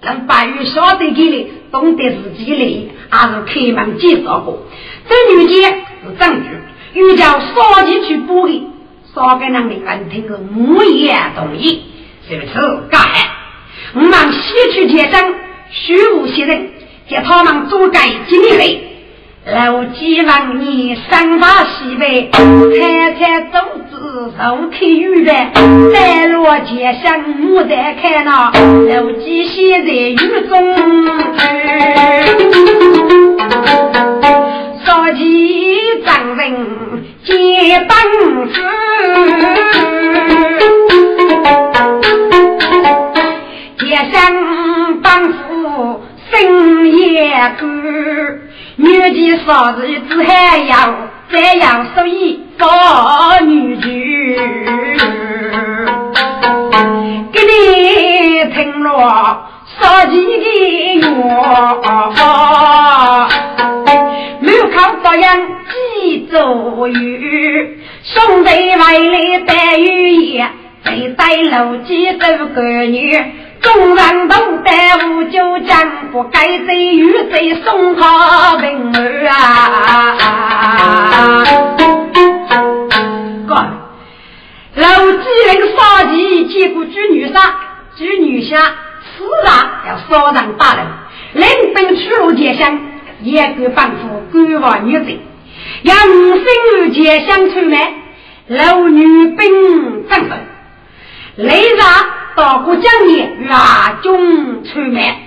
[0.06, 4.66] 让白玉晓得给你，懂得自己来，还是开门介绍过。
[5.10, 8.70] 这女的是证据，又叫少进去补的，
[9.14, 11.82] 少给那的人听个无言同意，
[12.30, 12.54] 是不是？
[12.90, 13.02] 干？
[13.96, 15.34] 我们西去结账，
[15.72, 16.70] 虚无些人，
[17.10, 18.78] 叫他们做改进的来。
[19.48, 24.42] 老几万年三大西北，采采种子受
[24.72, 25.32] 开雨的，
[25.94, 28.52] 在落街上牡丹开那，
[28.90, 30.18] 老几现在雨
[30.50, 30.76] 中
[34.84, 37.96] 少几丈人接棒
[38.48, 38.54] 子，
[43.78, 44.18] 街上
[45.04, 46.34] 帮扶深
[46.98, 47.66] 夜歌。
[48.78, 50.76] 女的嫂子只还要
[51.30, 52.68] 这样所以做
[53.46, 54.36] 女婿，
[57.32, 59.48] 给你听了
[59.80, 60.28] 少几个
[61.00, 61.02] 月，
[64.42, 65.38] 没有靠这样
[65.72, 70.44] 几座雨，兄弟为了带雨衣，
[70.84, 73.24] 再带路几走个女。
[73.66, 79.36] 众人都带五九江，不该在雨水送他平儿啊！
[83.48, 83.56] 哥，
[84.76, 87.56] 老几人杀鸡，结果举女杀，
[87.96, 90.86] 举女下，死了要杀人打人，
[91.34, 92.80] 领兵出入街乡，
[93.22, 95.18] 也敢帮扶官王女子，
[95.82, 96.46] 要五星
[96.78, 97.94] 儿结相出卖，
[98.48, 100.38] 老女兵战胜，
[101.38, 101.84] 雷杀
[102.36, 103.50] 到过江里远
[104.04, 105.20] 中出卖，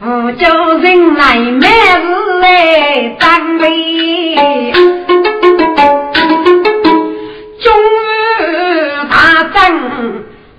[0.00, 4.72] 无叫人来买日来当位，
[7.60, 7.72] 终
[8.40, 8.42] 日
[9.08, 9.72] 大战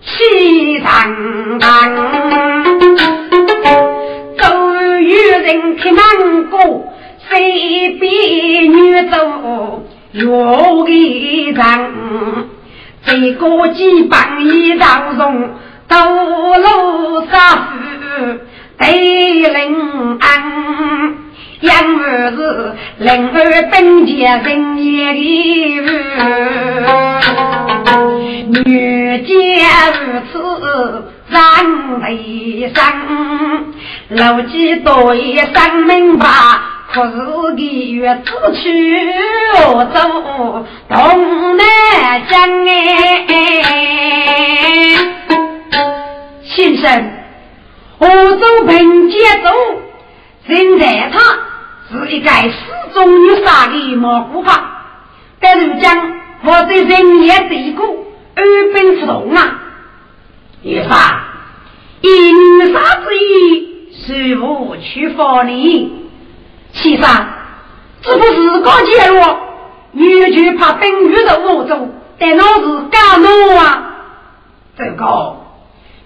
[0.01, 1.67] 气腾腾。
[5.45, 5.99] 人开门
[6.49, 6.93] 过，
[7.27, 10.23] 谁比女走越
[10.93, 11.91] 一长？
[13.05, 15.49] 这个几棒一道中，
[15.88, 17.67] 道路上
[18.01, 18.45] 是
[18.77, 21.13] 对人安。
[21.61, 25.89] 养儿子，人儿本家人也的
[28.65, 29.31] 女家
[29.91, 30.34] 如此
[31.29, 31.39] 让
[32.01, 32.84] 悲伤，
[34.09, 36.27] 老几多一生明白，
[36.93, 37.11] 可是
[37.55, 37.57] 个
[37.93, 38.31] 月子
[38.61, 39.13] 去
[39.53, 39.86] 走
[40.89, 41.63] 东南
[42.29, 42.36] 江
[42.67, 43.31] 哎，
[46.56, 47.12] 先生，
[47.97, 49.51] 我走平街走，
[50.47, 51.20] 现在他。
[51.91, 52.54] 是一个始
[52.93, 54.86] 终有杀的毛骨法，
[55.39, 55.89] 但如今
[56.43, 57.84] 我对人也这个
[58.36, 59.60] 二本不同啊！
[60.64, 61.24] 女杀，
[62.01, 66.08] 以女杀之意，谁无去法理？
[66.72, 67.04] 其实
[68.01, 69.38] 这不是个结论，
[69.91, 73.95] 女就怕等于的我走，但那是干怒啊！
[74.78, 75.42] 这个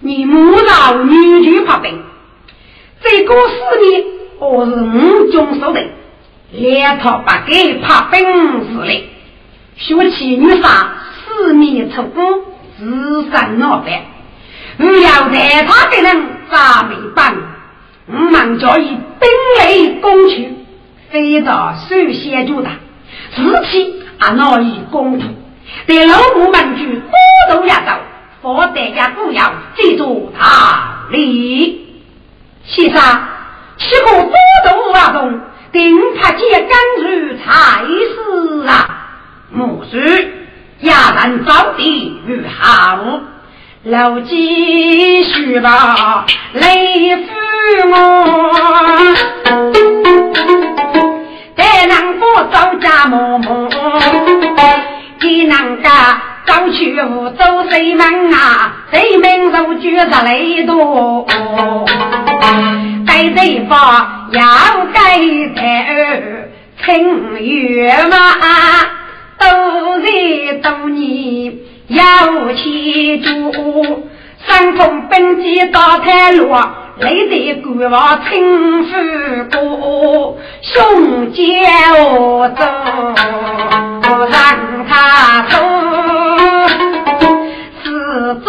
[0.00, 1.90] 你莫让女就怕等，
[3.02, 4.04] 这个事呢？
[4.38, 5.84] 我是五中守的，
[6.52, 9.08] 两套八给怕本事嘞，
[9.76, 10.94] 学起女杀
[11.26, 12.24] 四面出宫，
[12.78, 14.06] 自身闹白。
[14.78, 17.34] 我要在他的人咋没办？
[18.06, 19.28] 我们叫以兵
[19.58, 20.54] 雷攻去，
[21.10, 22.70] 非到首先就打，
[23.34, 23.42] 自
[23.72, 25.26] 己啊闹以攻土，
[25.88, 27.10] 对老母们去多
[27.50, 27.98] 头压倒，
[28.40, 32.02] 佛大家不要记住他理，
[32.64, 33.02] 先生。
[33.76, 34.32] 岂可多
[34.64, 35.40] 动啊动？
[35.70, 39.06] 定他皆甘如才是啊！
[39.50, 40.32] 母须
[40.80, 42.98] 亚人早地与好，
[43.84, 47.28] 老几许吧累死
[47.90, 47.94] 我，
[51.54, 53.68] 待能过走家默默，
[55.20, 58.72] 给能家早去无走谁门啊？
[58.90, 61.26] 谁门受举着雷多。
[63.06, 64.42] 在地方要
[64.94, 65.18] 盖
[65.54, 66.48] 台儿，
[66.84, 68.16] 清月嘛，
[69.38, 70.08] 都在
[70.62, 71.54] 多年
[71.88, 74.08] 要记住。
[74.46, 76.54] 三通本机到太路，
[77.00, 78.90] 累得官王称呼
[79.50, 81.42] 过，兄姐
[81.98, 82.64] 我走，
[84.30, 84.40] 让
[84.88, 85.58] 他走，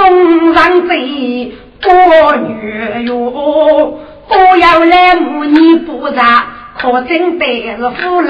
[0.09, 3.99] 中上贼多女哟。
[4.31, 6.43] 我要来母你不让，
[6.77, 8.27] 可真得是福禄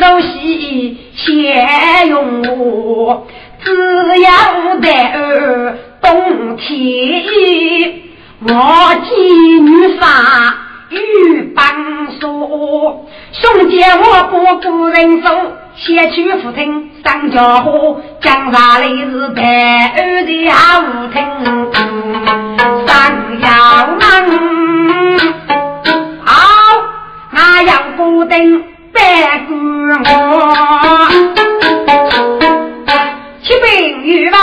[0.00, 3.26] 寿喜先用我，
[3.62, 3.70] 只
[4.20, 7.22] 要得儿懂天，
[8.40, 8.48] 我
[9.04, 10.04] 见女杀
[10.92, 11.64] 与帮
[12.20, 19.42] 说，兄弟我不顾人手，先去扶听上家伙，江山里是白
[19.96, 20.82] 儿的好
[21.12, 21.22] 听，
[22.86, 22.90] 上
[23.40, 24.02] 要忙。
[27.34, 29.54] 那样不等白骨
[30.04, 31.08] 我，
[33.42, 34.38] 去病院吧。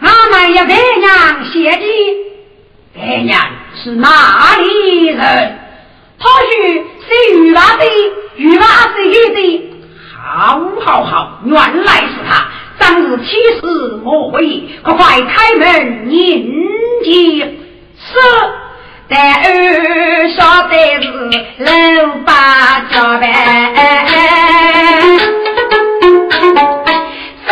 [0.00, 1.84] 俺们要白娘写的，
[2.94, 3.40] 白娘
[3.82, 5.58] 是哪里人？
[6.20, 6.46] 他说
[7.08, 7.84] 是玉娃的，
[8.36, 8.64] 玉娃
[8.94, 9.70] 是有的。
[10.22, 12.46] 好，好，好，原来是他。
[12.78, 13.24] 当日起
[13.58, 16.52] 事莫为，快快开门迎
[17.02, 17.56] 接。
[17.96, 18.18] 是。
[19.08, 21.08] 但儿晓得是
[21.58, 21.70] 老
[22.24, 22.30] 八
[22.92, 23.24] 交代，
[27.44, 27.50] 手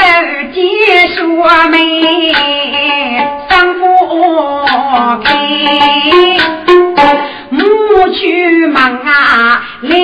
[0.53, 0.59] 机
[1.16, 1.25] 说
[1.69, 2.33] 媒
[3.49, 3.83] 上不
[5.25, 5.27] 开，
[8.12, 9.96] 去忙啊来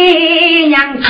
[0.69, 1.07] 娘亲，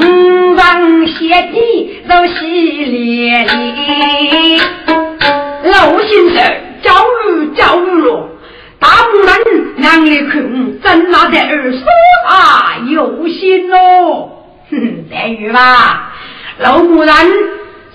[0.00, 2.46] 五房鞋底都洗
[2.84, 4.60] 咧咧，
[5.64, 6.38] 老先生。
[6.80, 8.28] 教育教育了，
[8.78, 9.28] 大部分
[9.78, 11.80] 让你看，真拿的儿说
[12.28, 14.30] 啊有心喽。
[14.70, 16.12] 哼，待遇吧，
[16.58, 17.14] 老母人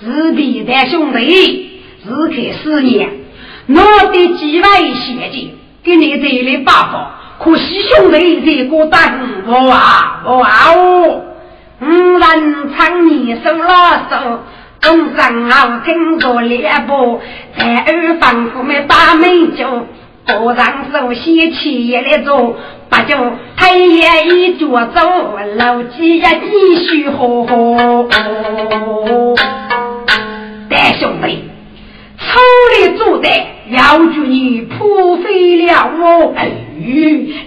[0.04, 3.08] 是弟的兄弟，是开四年，
[3.68, 3.74] 我
[4.12, 9.00] 的几位血亲给你这里八方，可惜兄弟这个等
[9.46, 11.20] 我啊我啊哦，
[11.82, 14.40] 五人唱你手拉手，
[14.80, 17.20] 东上好听着猎步，
[17.58, 19.86] 在二房后面把美酒，
[20.26, 22.56] 桌上手写起来做，
[22.88, 23.14] 把酒
[23.54, 28.08] 太爷一脚走，老几呀继续喝喝。
[30.70, 31.50] 但兄弟，
[32.26, 32.40] 丑
[32.78, 33.28] 里做的
[33.70, 36.34] 要祝你破费了我。
[36.36, 36.50] 哎，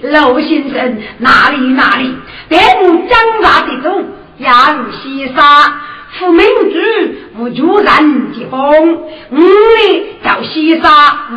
[0.03, 2.13] 老先生哪里哪里，
[2.49, 4.05] 但我长大的中
[4.37, 4.51] 要
[4.91, 5.73] 西沙，
[6.19, 6.77] 富民主
[7.39, 8.99] 无主人的风，
[9.31, 10.87] 我哩叫西沙，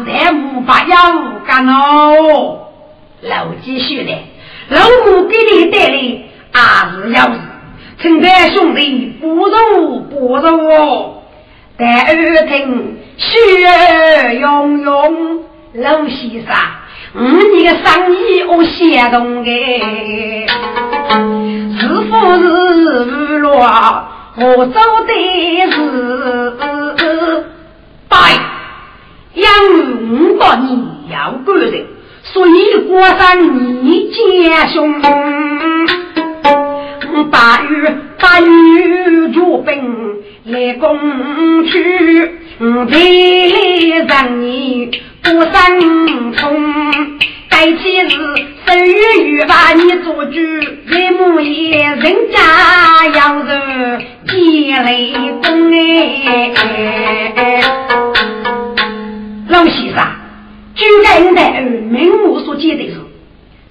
[0.07, 2.68] 但无法要干哦。
[3.22, 4.12] 老继续的，
[4.68, 6.22] 老母给你带来
[6.53, 7.41] 还是要事，
[8.01, 11.20] 请在兄弟不如不如哦。
[11.81, 15.41] 在耳听血涌涌，
[15.72, 16.55] 老先生，
[17.14, 19.51] 你的生意我相动的，
[21.78, 23.49] 是不是落
[24.37, 24.74] 我做
[25.07, 25.12] 的
[25.70, 25.78] 是？
[28.11, 28.14] 对，
[29.33, 29.49] 因为
[30.03, 31.87] 五个你要个人，
[32.24, 33.43] 所以过上
[33.87, 35.01] 你家兄。
[37.31, 40.20] 大雨大雨就奔
[40.51, 42.32] 来攻去，
[42.88, 42.96] 地
[43.46, 44.90] 里让你
[45.22, 46.40] 不生虫。
[47.48, 48.11] 该起是
[48.66, 50.40] 十月雨把你做主，
[50.90, 52.38] 人家
[53.14, 53.48] 要是
[54.26, 56.51] 积雷公哎。
[59.48, 59.96] 老先生，
[60.74, 62.94] 就该你的儿明目所见的是，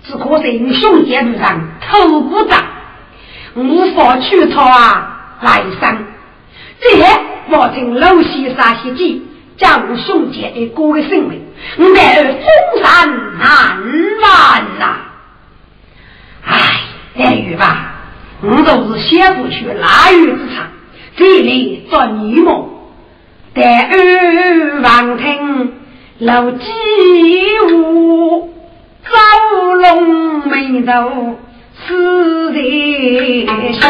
[0.04, 2.64] 只可惜你兄弟路上头不长。
[3.56, 5.98] 无法去讨啊来生，
[6.82, 6.88] 这
[7.56, 9.24] 我听老先生写记，
[9.58, 11.42] 将兄弟的哥的性命，
[11.94, 13.82] 乃而封山难
[14.22, 14.96] 完呐！
[16.46, 16.82] 唉，
[17.18, 17.96] 待遇吧，
[18.42, 20.68] 我都是先不去腊月之场，
[21.18, 22.70] 这里做泥梦，
[23.54, 25.74] 待二望听
[26.20, 26.72] 老鸡
[27.74, 28.54] 舞，
[29.04, 29.12] 走
[29.74, 31.40] 龙眉头。
[31.88, 32.60] 死在
[33.72, 33.90] 胸，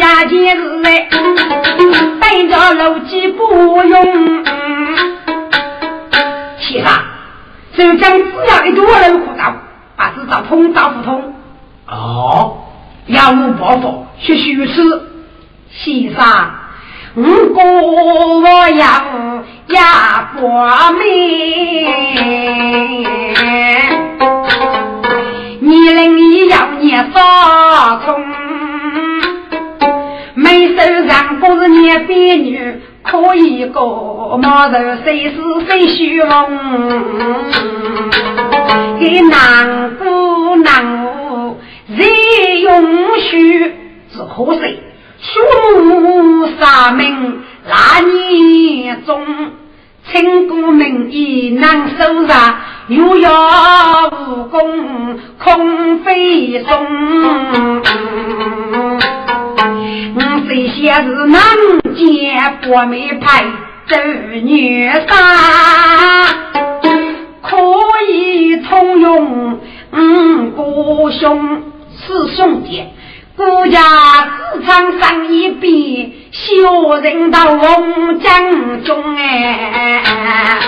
[0.00, 1.08] 呀件事来，
[2.20, 4.44] 带着楼梯不用。
[6.58, 6.92] 先生，
[7.76, 9.54] 就将只要一多人护照，
[9.96, 11.34] 把执照通照不通。
[11.86, 12.64] 哦，
[13.06, 15.06] 要无报复，学虚此。
[15.70, 16.50] 先生。
[17.16, 18.86] 五哥我要
[19.66, 20.48] 压过
[20.92, 21.04] 命，
[25.58, 28.49] 你人你要念啥通？
[30.34, 34.74] 没手上不是念别女，可以过毛头
[35.04, 36.28] 谁是谁虚荣？
[38.98, 41.56] 给难过难过，
[41.96, 43.64] 谁用虚
[44.12, 44.78] 是何谁？
[45.22, 49.22] 书目三名那年中，
[50.08, 52.56] 清过名义难收上，
[52.88, 56.70] 又要武功空飞送。
[60.14, 61.40] 我这些是南
[61.94, 62.32] 街
[62.66, 63.44] 国美派
[63.86, 63.96] 周
[64.42, 66.26] 女杀，
[67.42, 67.56] 可
[68.10, 69.60] 以通用
[69.92, 71.62] 五个兄
[71.96, 72.84] 是兄弟。
[73.36, 73.80] 国家
[74.52, 80.60] 自唱上一笔，小人到红江中哎。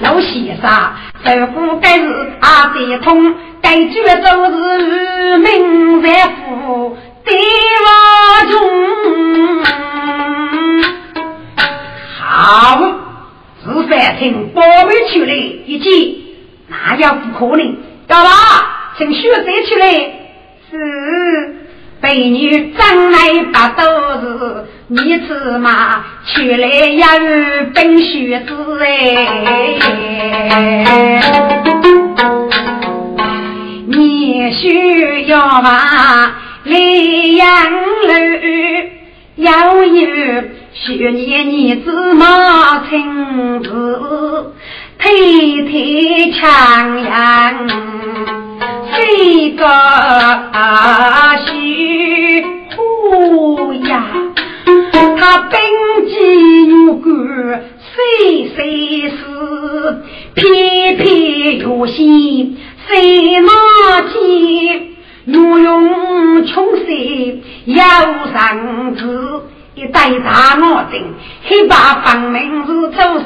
[0.00, 0.92] 老先生，
[1.24, 7.32] 这副该是阿得通，该句都是名在府对
[7.84, 9.64] 话中。
[12.18, 12.80] 好，
[13.62, 15.32] 是反听宝贝出来
[15.66, 15.92] 一见，
[16.66, 17.76] 那要不可能。
[18.08, 18.30] 干嘛？
[18.98, 20.21] 请学生出来。
[20.72, 21.54] 是
[22.00, 23.18] 被女长来
[23.52, 27.06] 把都是你子嘛，娶来要
[27.74, 28.88] 本学子哎，
[33.86, 36.32] 你需要嘛
[36.64, 38.14] 李阳楼，
[39.36, 40.06] 要有
[40.72, 43.68] 学你你子嘛亲自
[45.02, 47.68] 推推强阳。
[48.92, 49.66] 飞个
[51.44, 52.44] 虚
[52.76, 54.06] 虎呀，
[55.18, 55.60] 他本
[56.06, 56.14] 机
[56.86, 57.10] 有个
[57.80, 58.60] 谁谁
[59.10, 59.16] 是
[60.34, 63.50] 偏偏有心谁拿
[64.02, 64.94] 起，
[65.24, 66.84] 若用穷色
[67.64, 67.82] 要
[68.32, 69.42] 上子，
[69.74, 71.14] 一代大魔精，
[71.44, 73.24] 黑白分明是走手，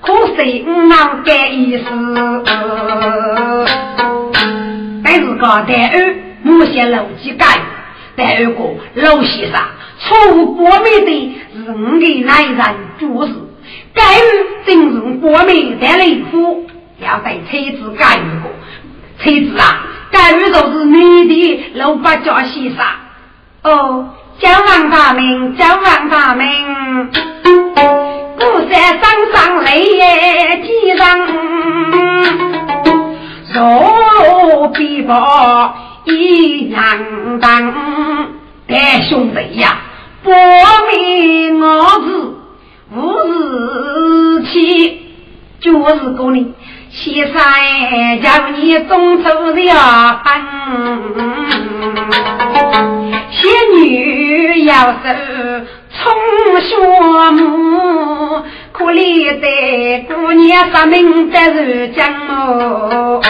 [0.00, 1.84] 可惜五郎改意思。
[5.04, 7.46] 但是个戴二某些楼机改，
[8.16, 9.60] 戴二个老先生
[10.00, 13.32] 错过美的是我的男人做事，
[13.94, 16.66] 改二正是过美的雷夫，
[17.00, 18.50] 要对妻子改一个，
[19.22, 22.84] 妻子啊，改二就是你的老八家先生
[23.62, 24.08] 哦。
[24.38, 27.10] 叫王大名，叫王大名，
[28.38, 29.72] 古山山上泪
[30.62, 30.68] 几
[30.98, 31.04] 场，
[33.54, 35.74] 若比伯
[36.04, 36.80] 一样
[37.40, 37.72] 当。
[38.68, 39.78] 哎，兄弟呀，
[40.22, 41.64] 不明我
[42.00, 42.36] 子
[42.94, 45.00] 无日期，
[45.60, 46.52] 就是个你。
[46.88, 47.34] 先生
[48.22, 50.30] 叫你中出了分，
[53.30, 53.42] 仙
[53.76, 54.05] 女
[54.66, 56.12] 要是从
[56.60, 56.76] 学
[57.30, 58.42] 母，
[58.72, 59.46] 可怜的
[60.12, 63.22] 姑娘发明的是江哦，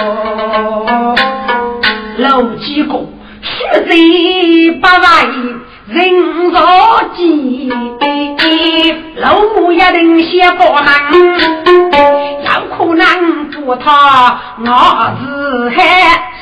[2.17, 3.07] 老几个
[3.43, 5.27] 十岁八万。
[5.89, 6.11] 人
[6.51, 6.61] 若
[7.15, 7.71] 急，
[9.19, 10.91] 老母也能先过门，
[12.43, 14.67] 有可能做他我
[15.21, 15.79] 是还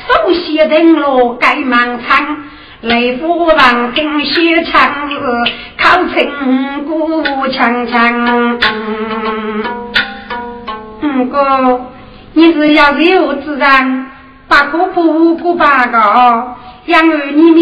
[0.07, 2.37] 首先登陆盖满仓，
[2.85, 5.15] 雷夫王听些枪子，
[5.75, 8.59] 靠成鼓锵锵。
[11.01, 11.81] 嗯哥，
[12.33, 14.11] 你是要有自然，
[14.47, 15.97] 把个不顾八个，
[16.85, 17.57] 养儿你们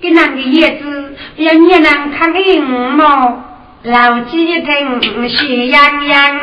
[0.00, 1.14] 给那个叶子。
[1.36, 3.04] 要你能看银幕，
[3.84, 6.40] 老几听喜洋洋，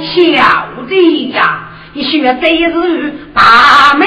[0.00, 1.60] 小弟呀，
[1.92, 4.06] 你学这是大美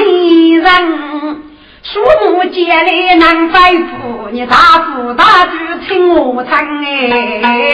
[0.58, 1.42] 人，
[1.84, 2.00] 树
[2.32, 5.58] 木结来难摆富，你大富大举
[5.88, 7.74] 请我唱哎，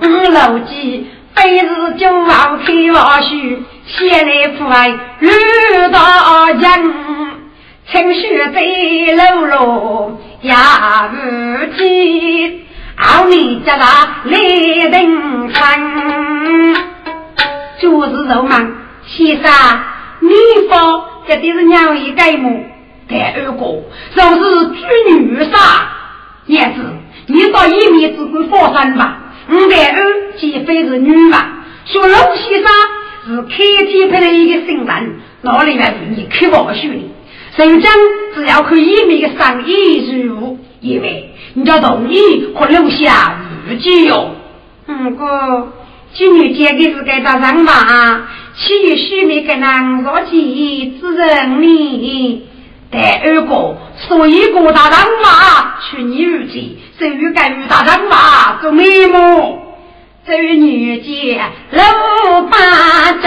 [0.00, 4.88] 嗯，老几非是九毛开老许，写来富爱
[5.20, 5.28] 遇
[5.92, 6.92] 到人。
[7.92, 8.60] 清雪在
[9.14, 10.56] 楼楼也不
[11.76, 12.60] 见，
[12.96, 13.84] 奥你家那
[14.24, 15.62] 来登场，
[17.80, 18.56] 就是肉嘛。
[19.06, 19.44] 先生，
[20.18, 20.28] 你
[20.68, 22.64] 方这都是娘一盖母，
[23.08, 23.52] 第二个
[24.14, 25.88] 就是织女杀。
[26.46, 26.82] 燕子，
[27.26, 29.18] 你到一面只管放生吧。
[29.48, 31.38] 我第二岂非是女嘛？
[31.84, 32.70] 说老先生
[33.26, 37.14] 是开天派的一个新人，哪里来是你开玩笑的？
[37.56, 37.92] 首将
[38.34, 44.36] 只要可以每个生意入，因为你要同意和留下日记哟。
[44.86, 45.72] 嗯哥，
[46.12, 48.28] 今日结的是该打仗吧？
[48.58, 52.42] 岂有虚名给人若起之人呢？
[52.90, 53.76] 第二个，
[54.08, 59.58] 所以各大人马去你日记，所以该与大人马做眉毛，
[60.26, 61.40] 这女杰
[61.72, 63.26] 老八丈。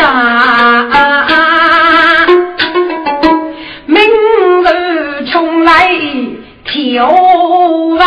[3.85, 4.01] 明
[4.63, 5.89] 日重来
[6.63, 7.99] 挑王，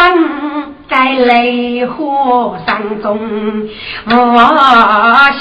[0.92, 3.18] 在雷火山中，
[4.10, 4.14] 我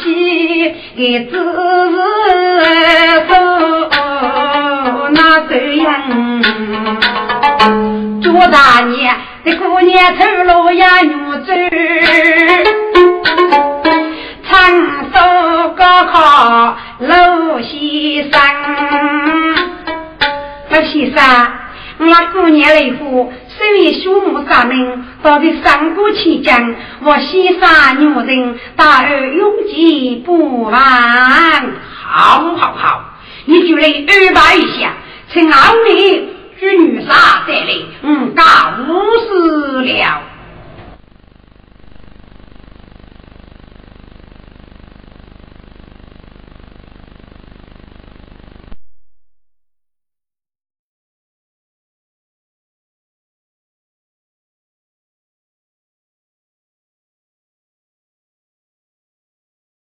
[0.02, 1.98] 喜的只是
[3.28, 3.36] 手
[5.12, 5.86] 那这样。
[8.22, 11.14] 朱大爷的姑娘走路呀女
[11.46, 11.52] 走，
[14.48, 14.52] 长
[15.12, 15.20] 寿
[15.76, 18.40] 高考路西山。
[20.70, 21.22] 老先生，
[21.98, 30.74] 我过年来福，身为父母三名，到底三国期间，我先杀女人大儿永记不忘。
[30.74, 33.14] 好好好，
[33.46, 34.94] 你就来安排一下，
[35.32, 36.28] 请二位
[36.60, 37.68] 织女杀再来，
[38.02, 38.46] 嗯，干
[38.90, 40.22] 无事了。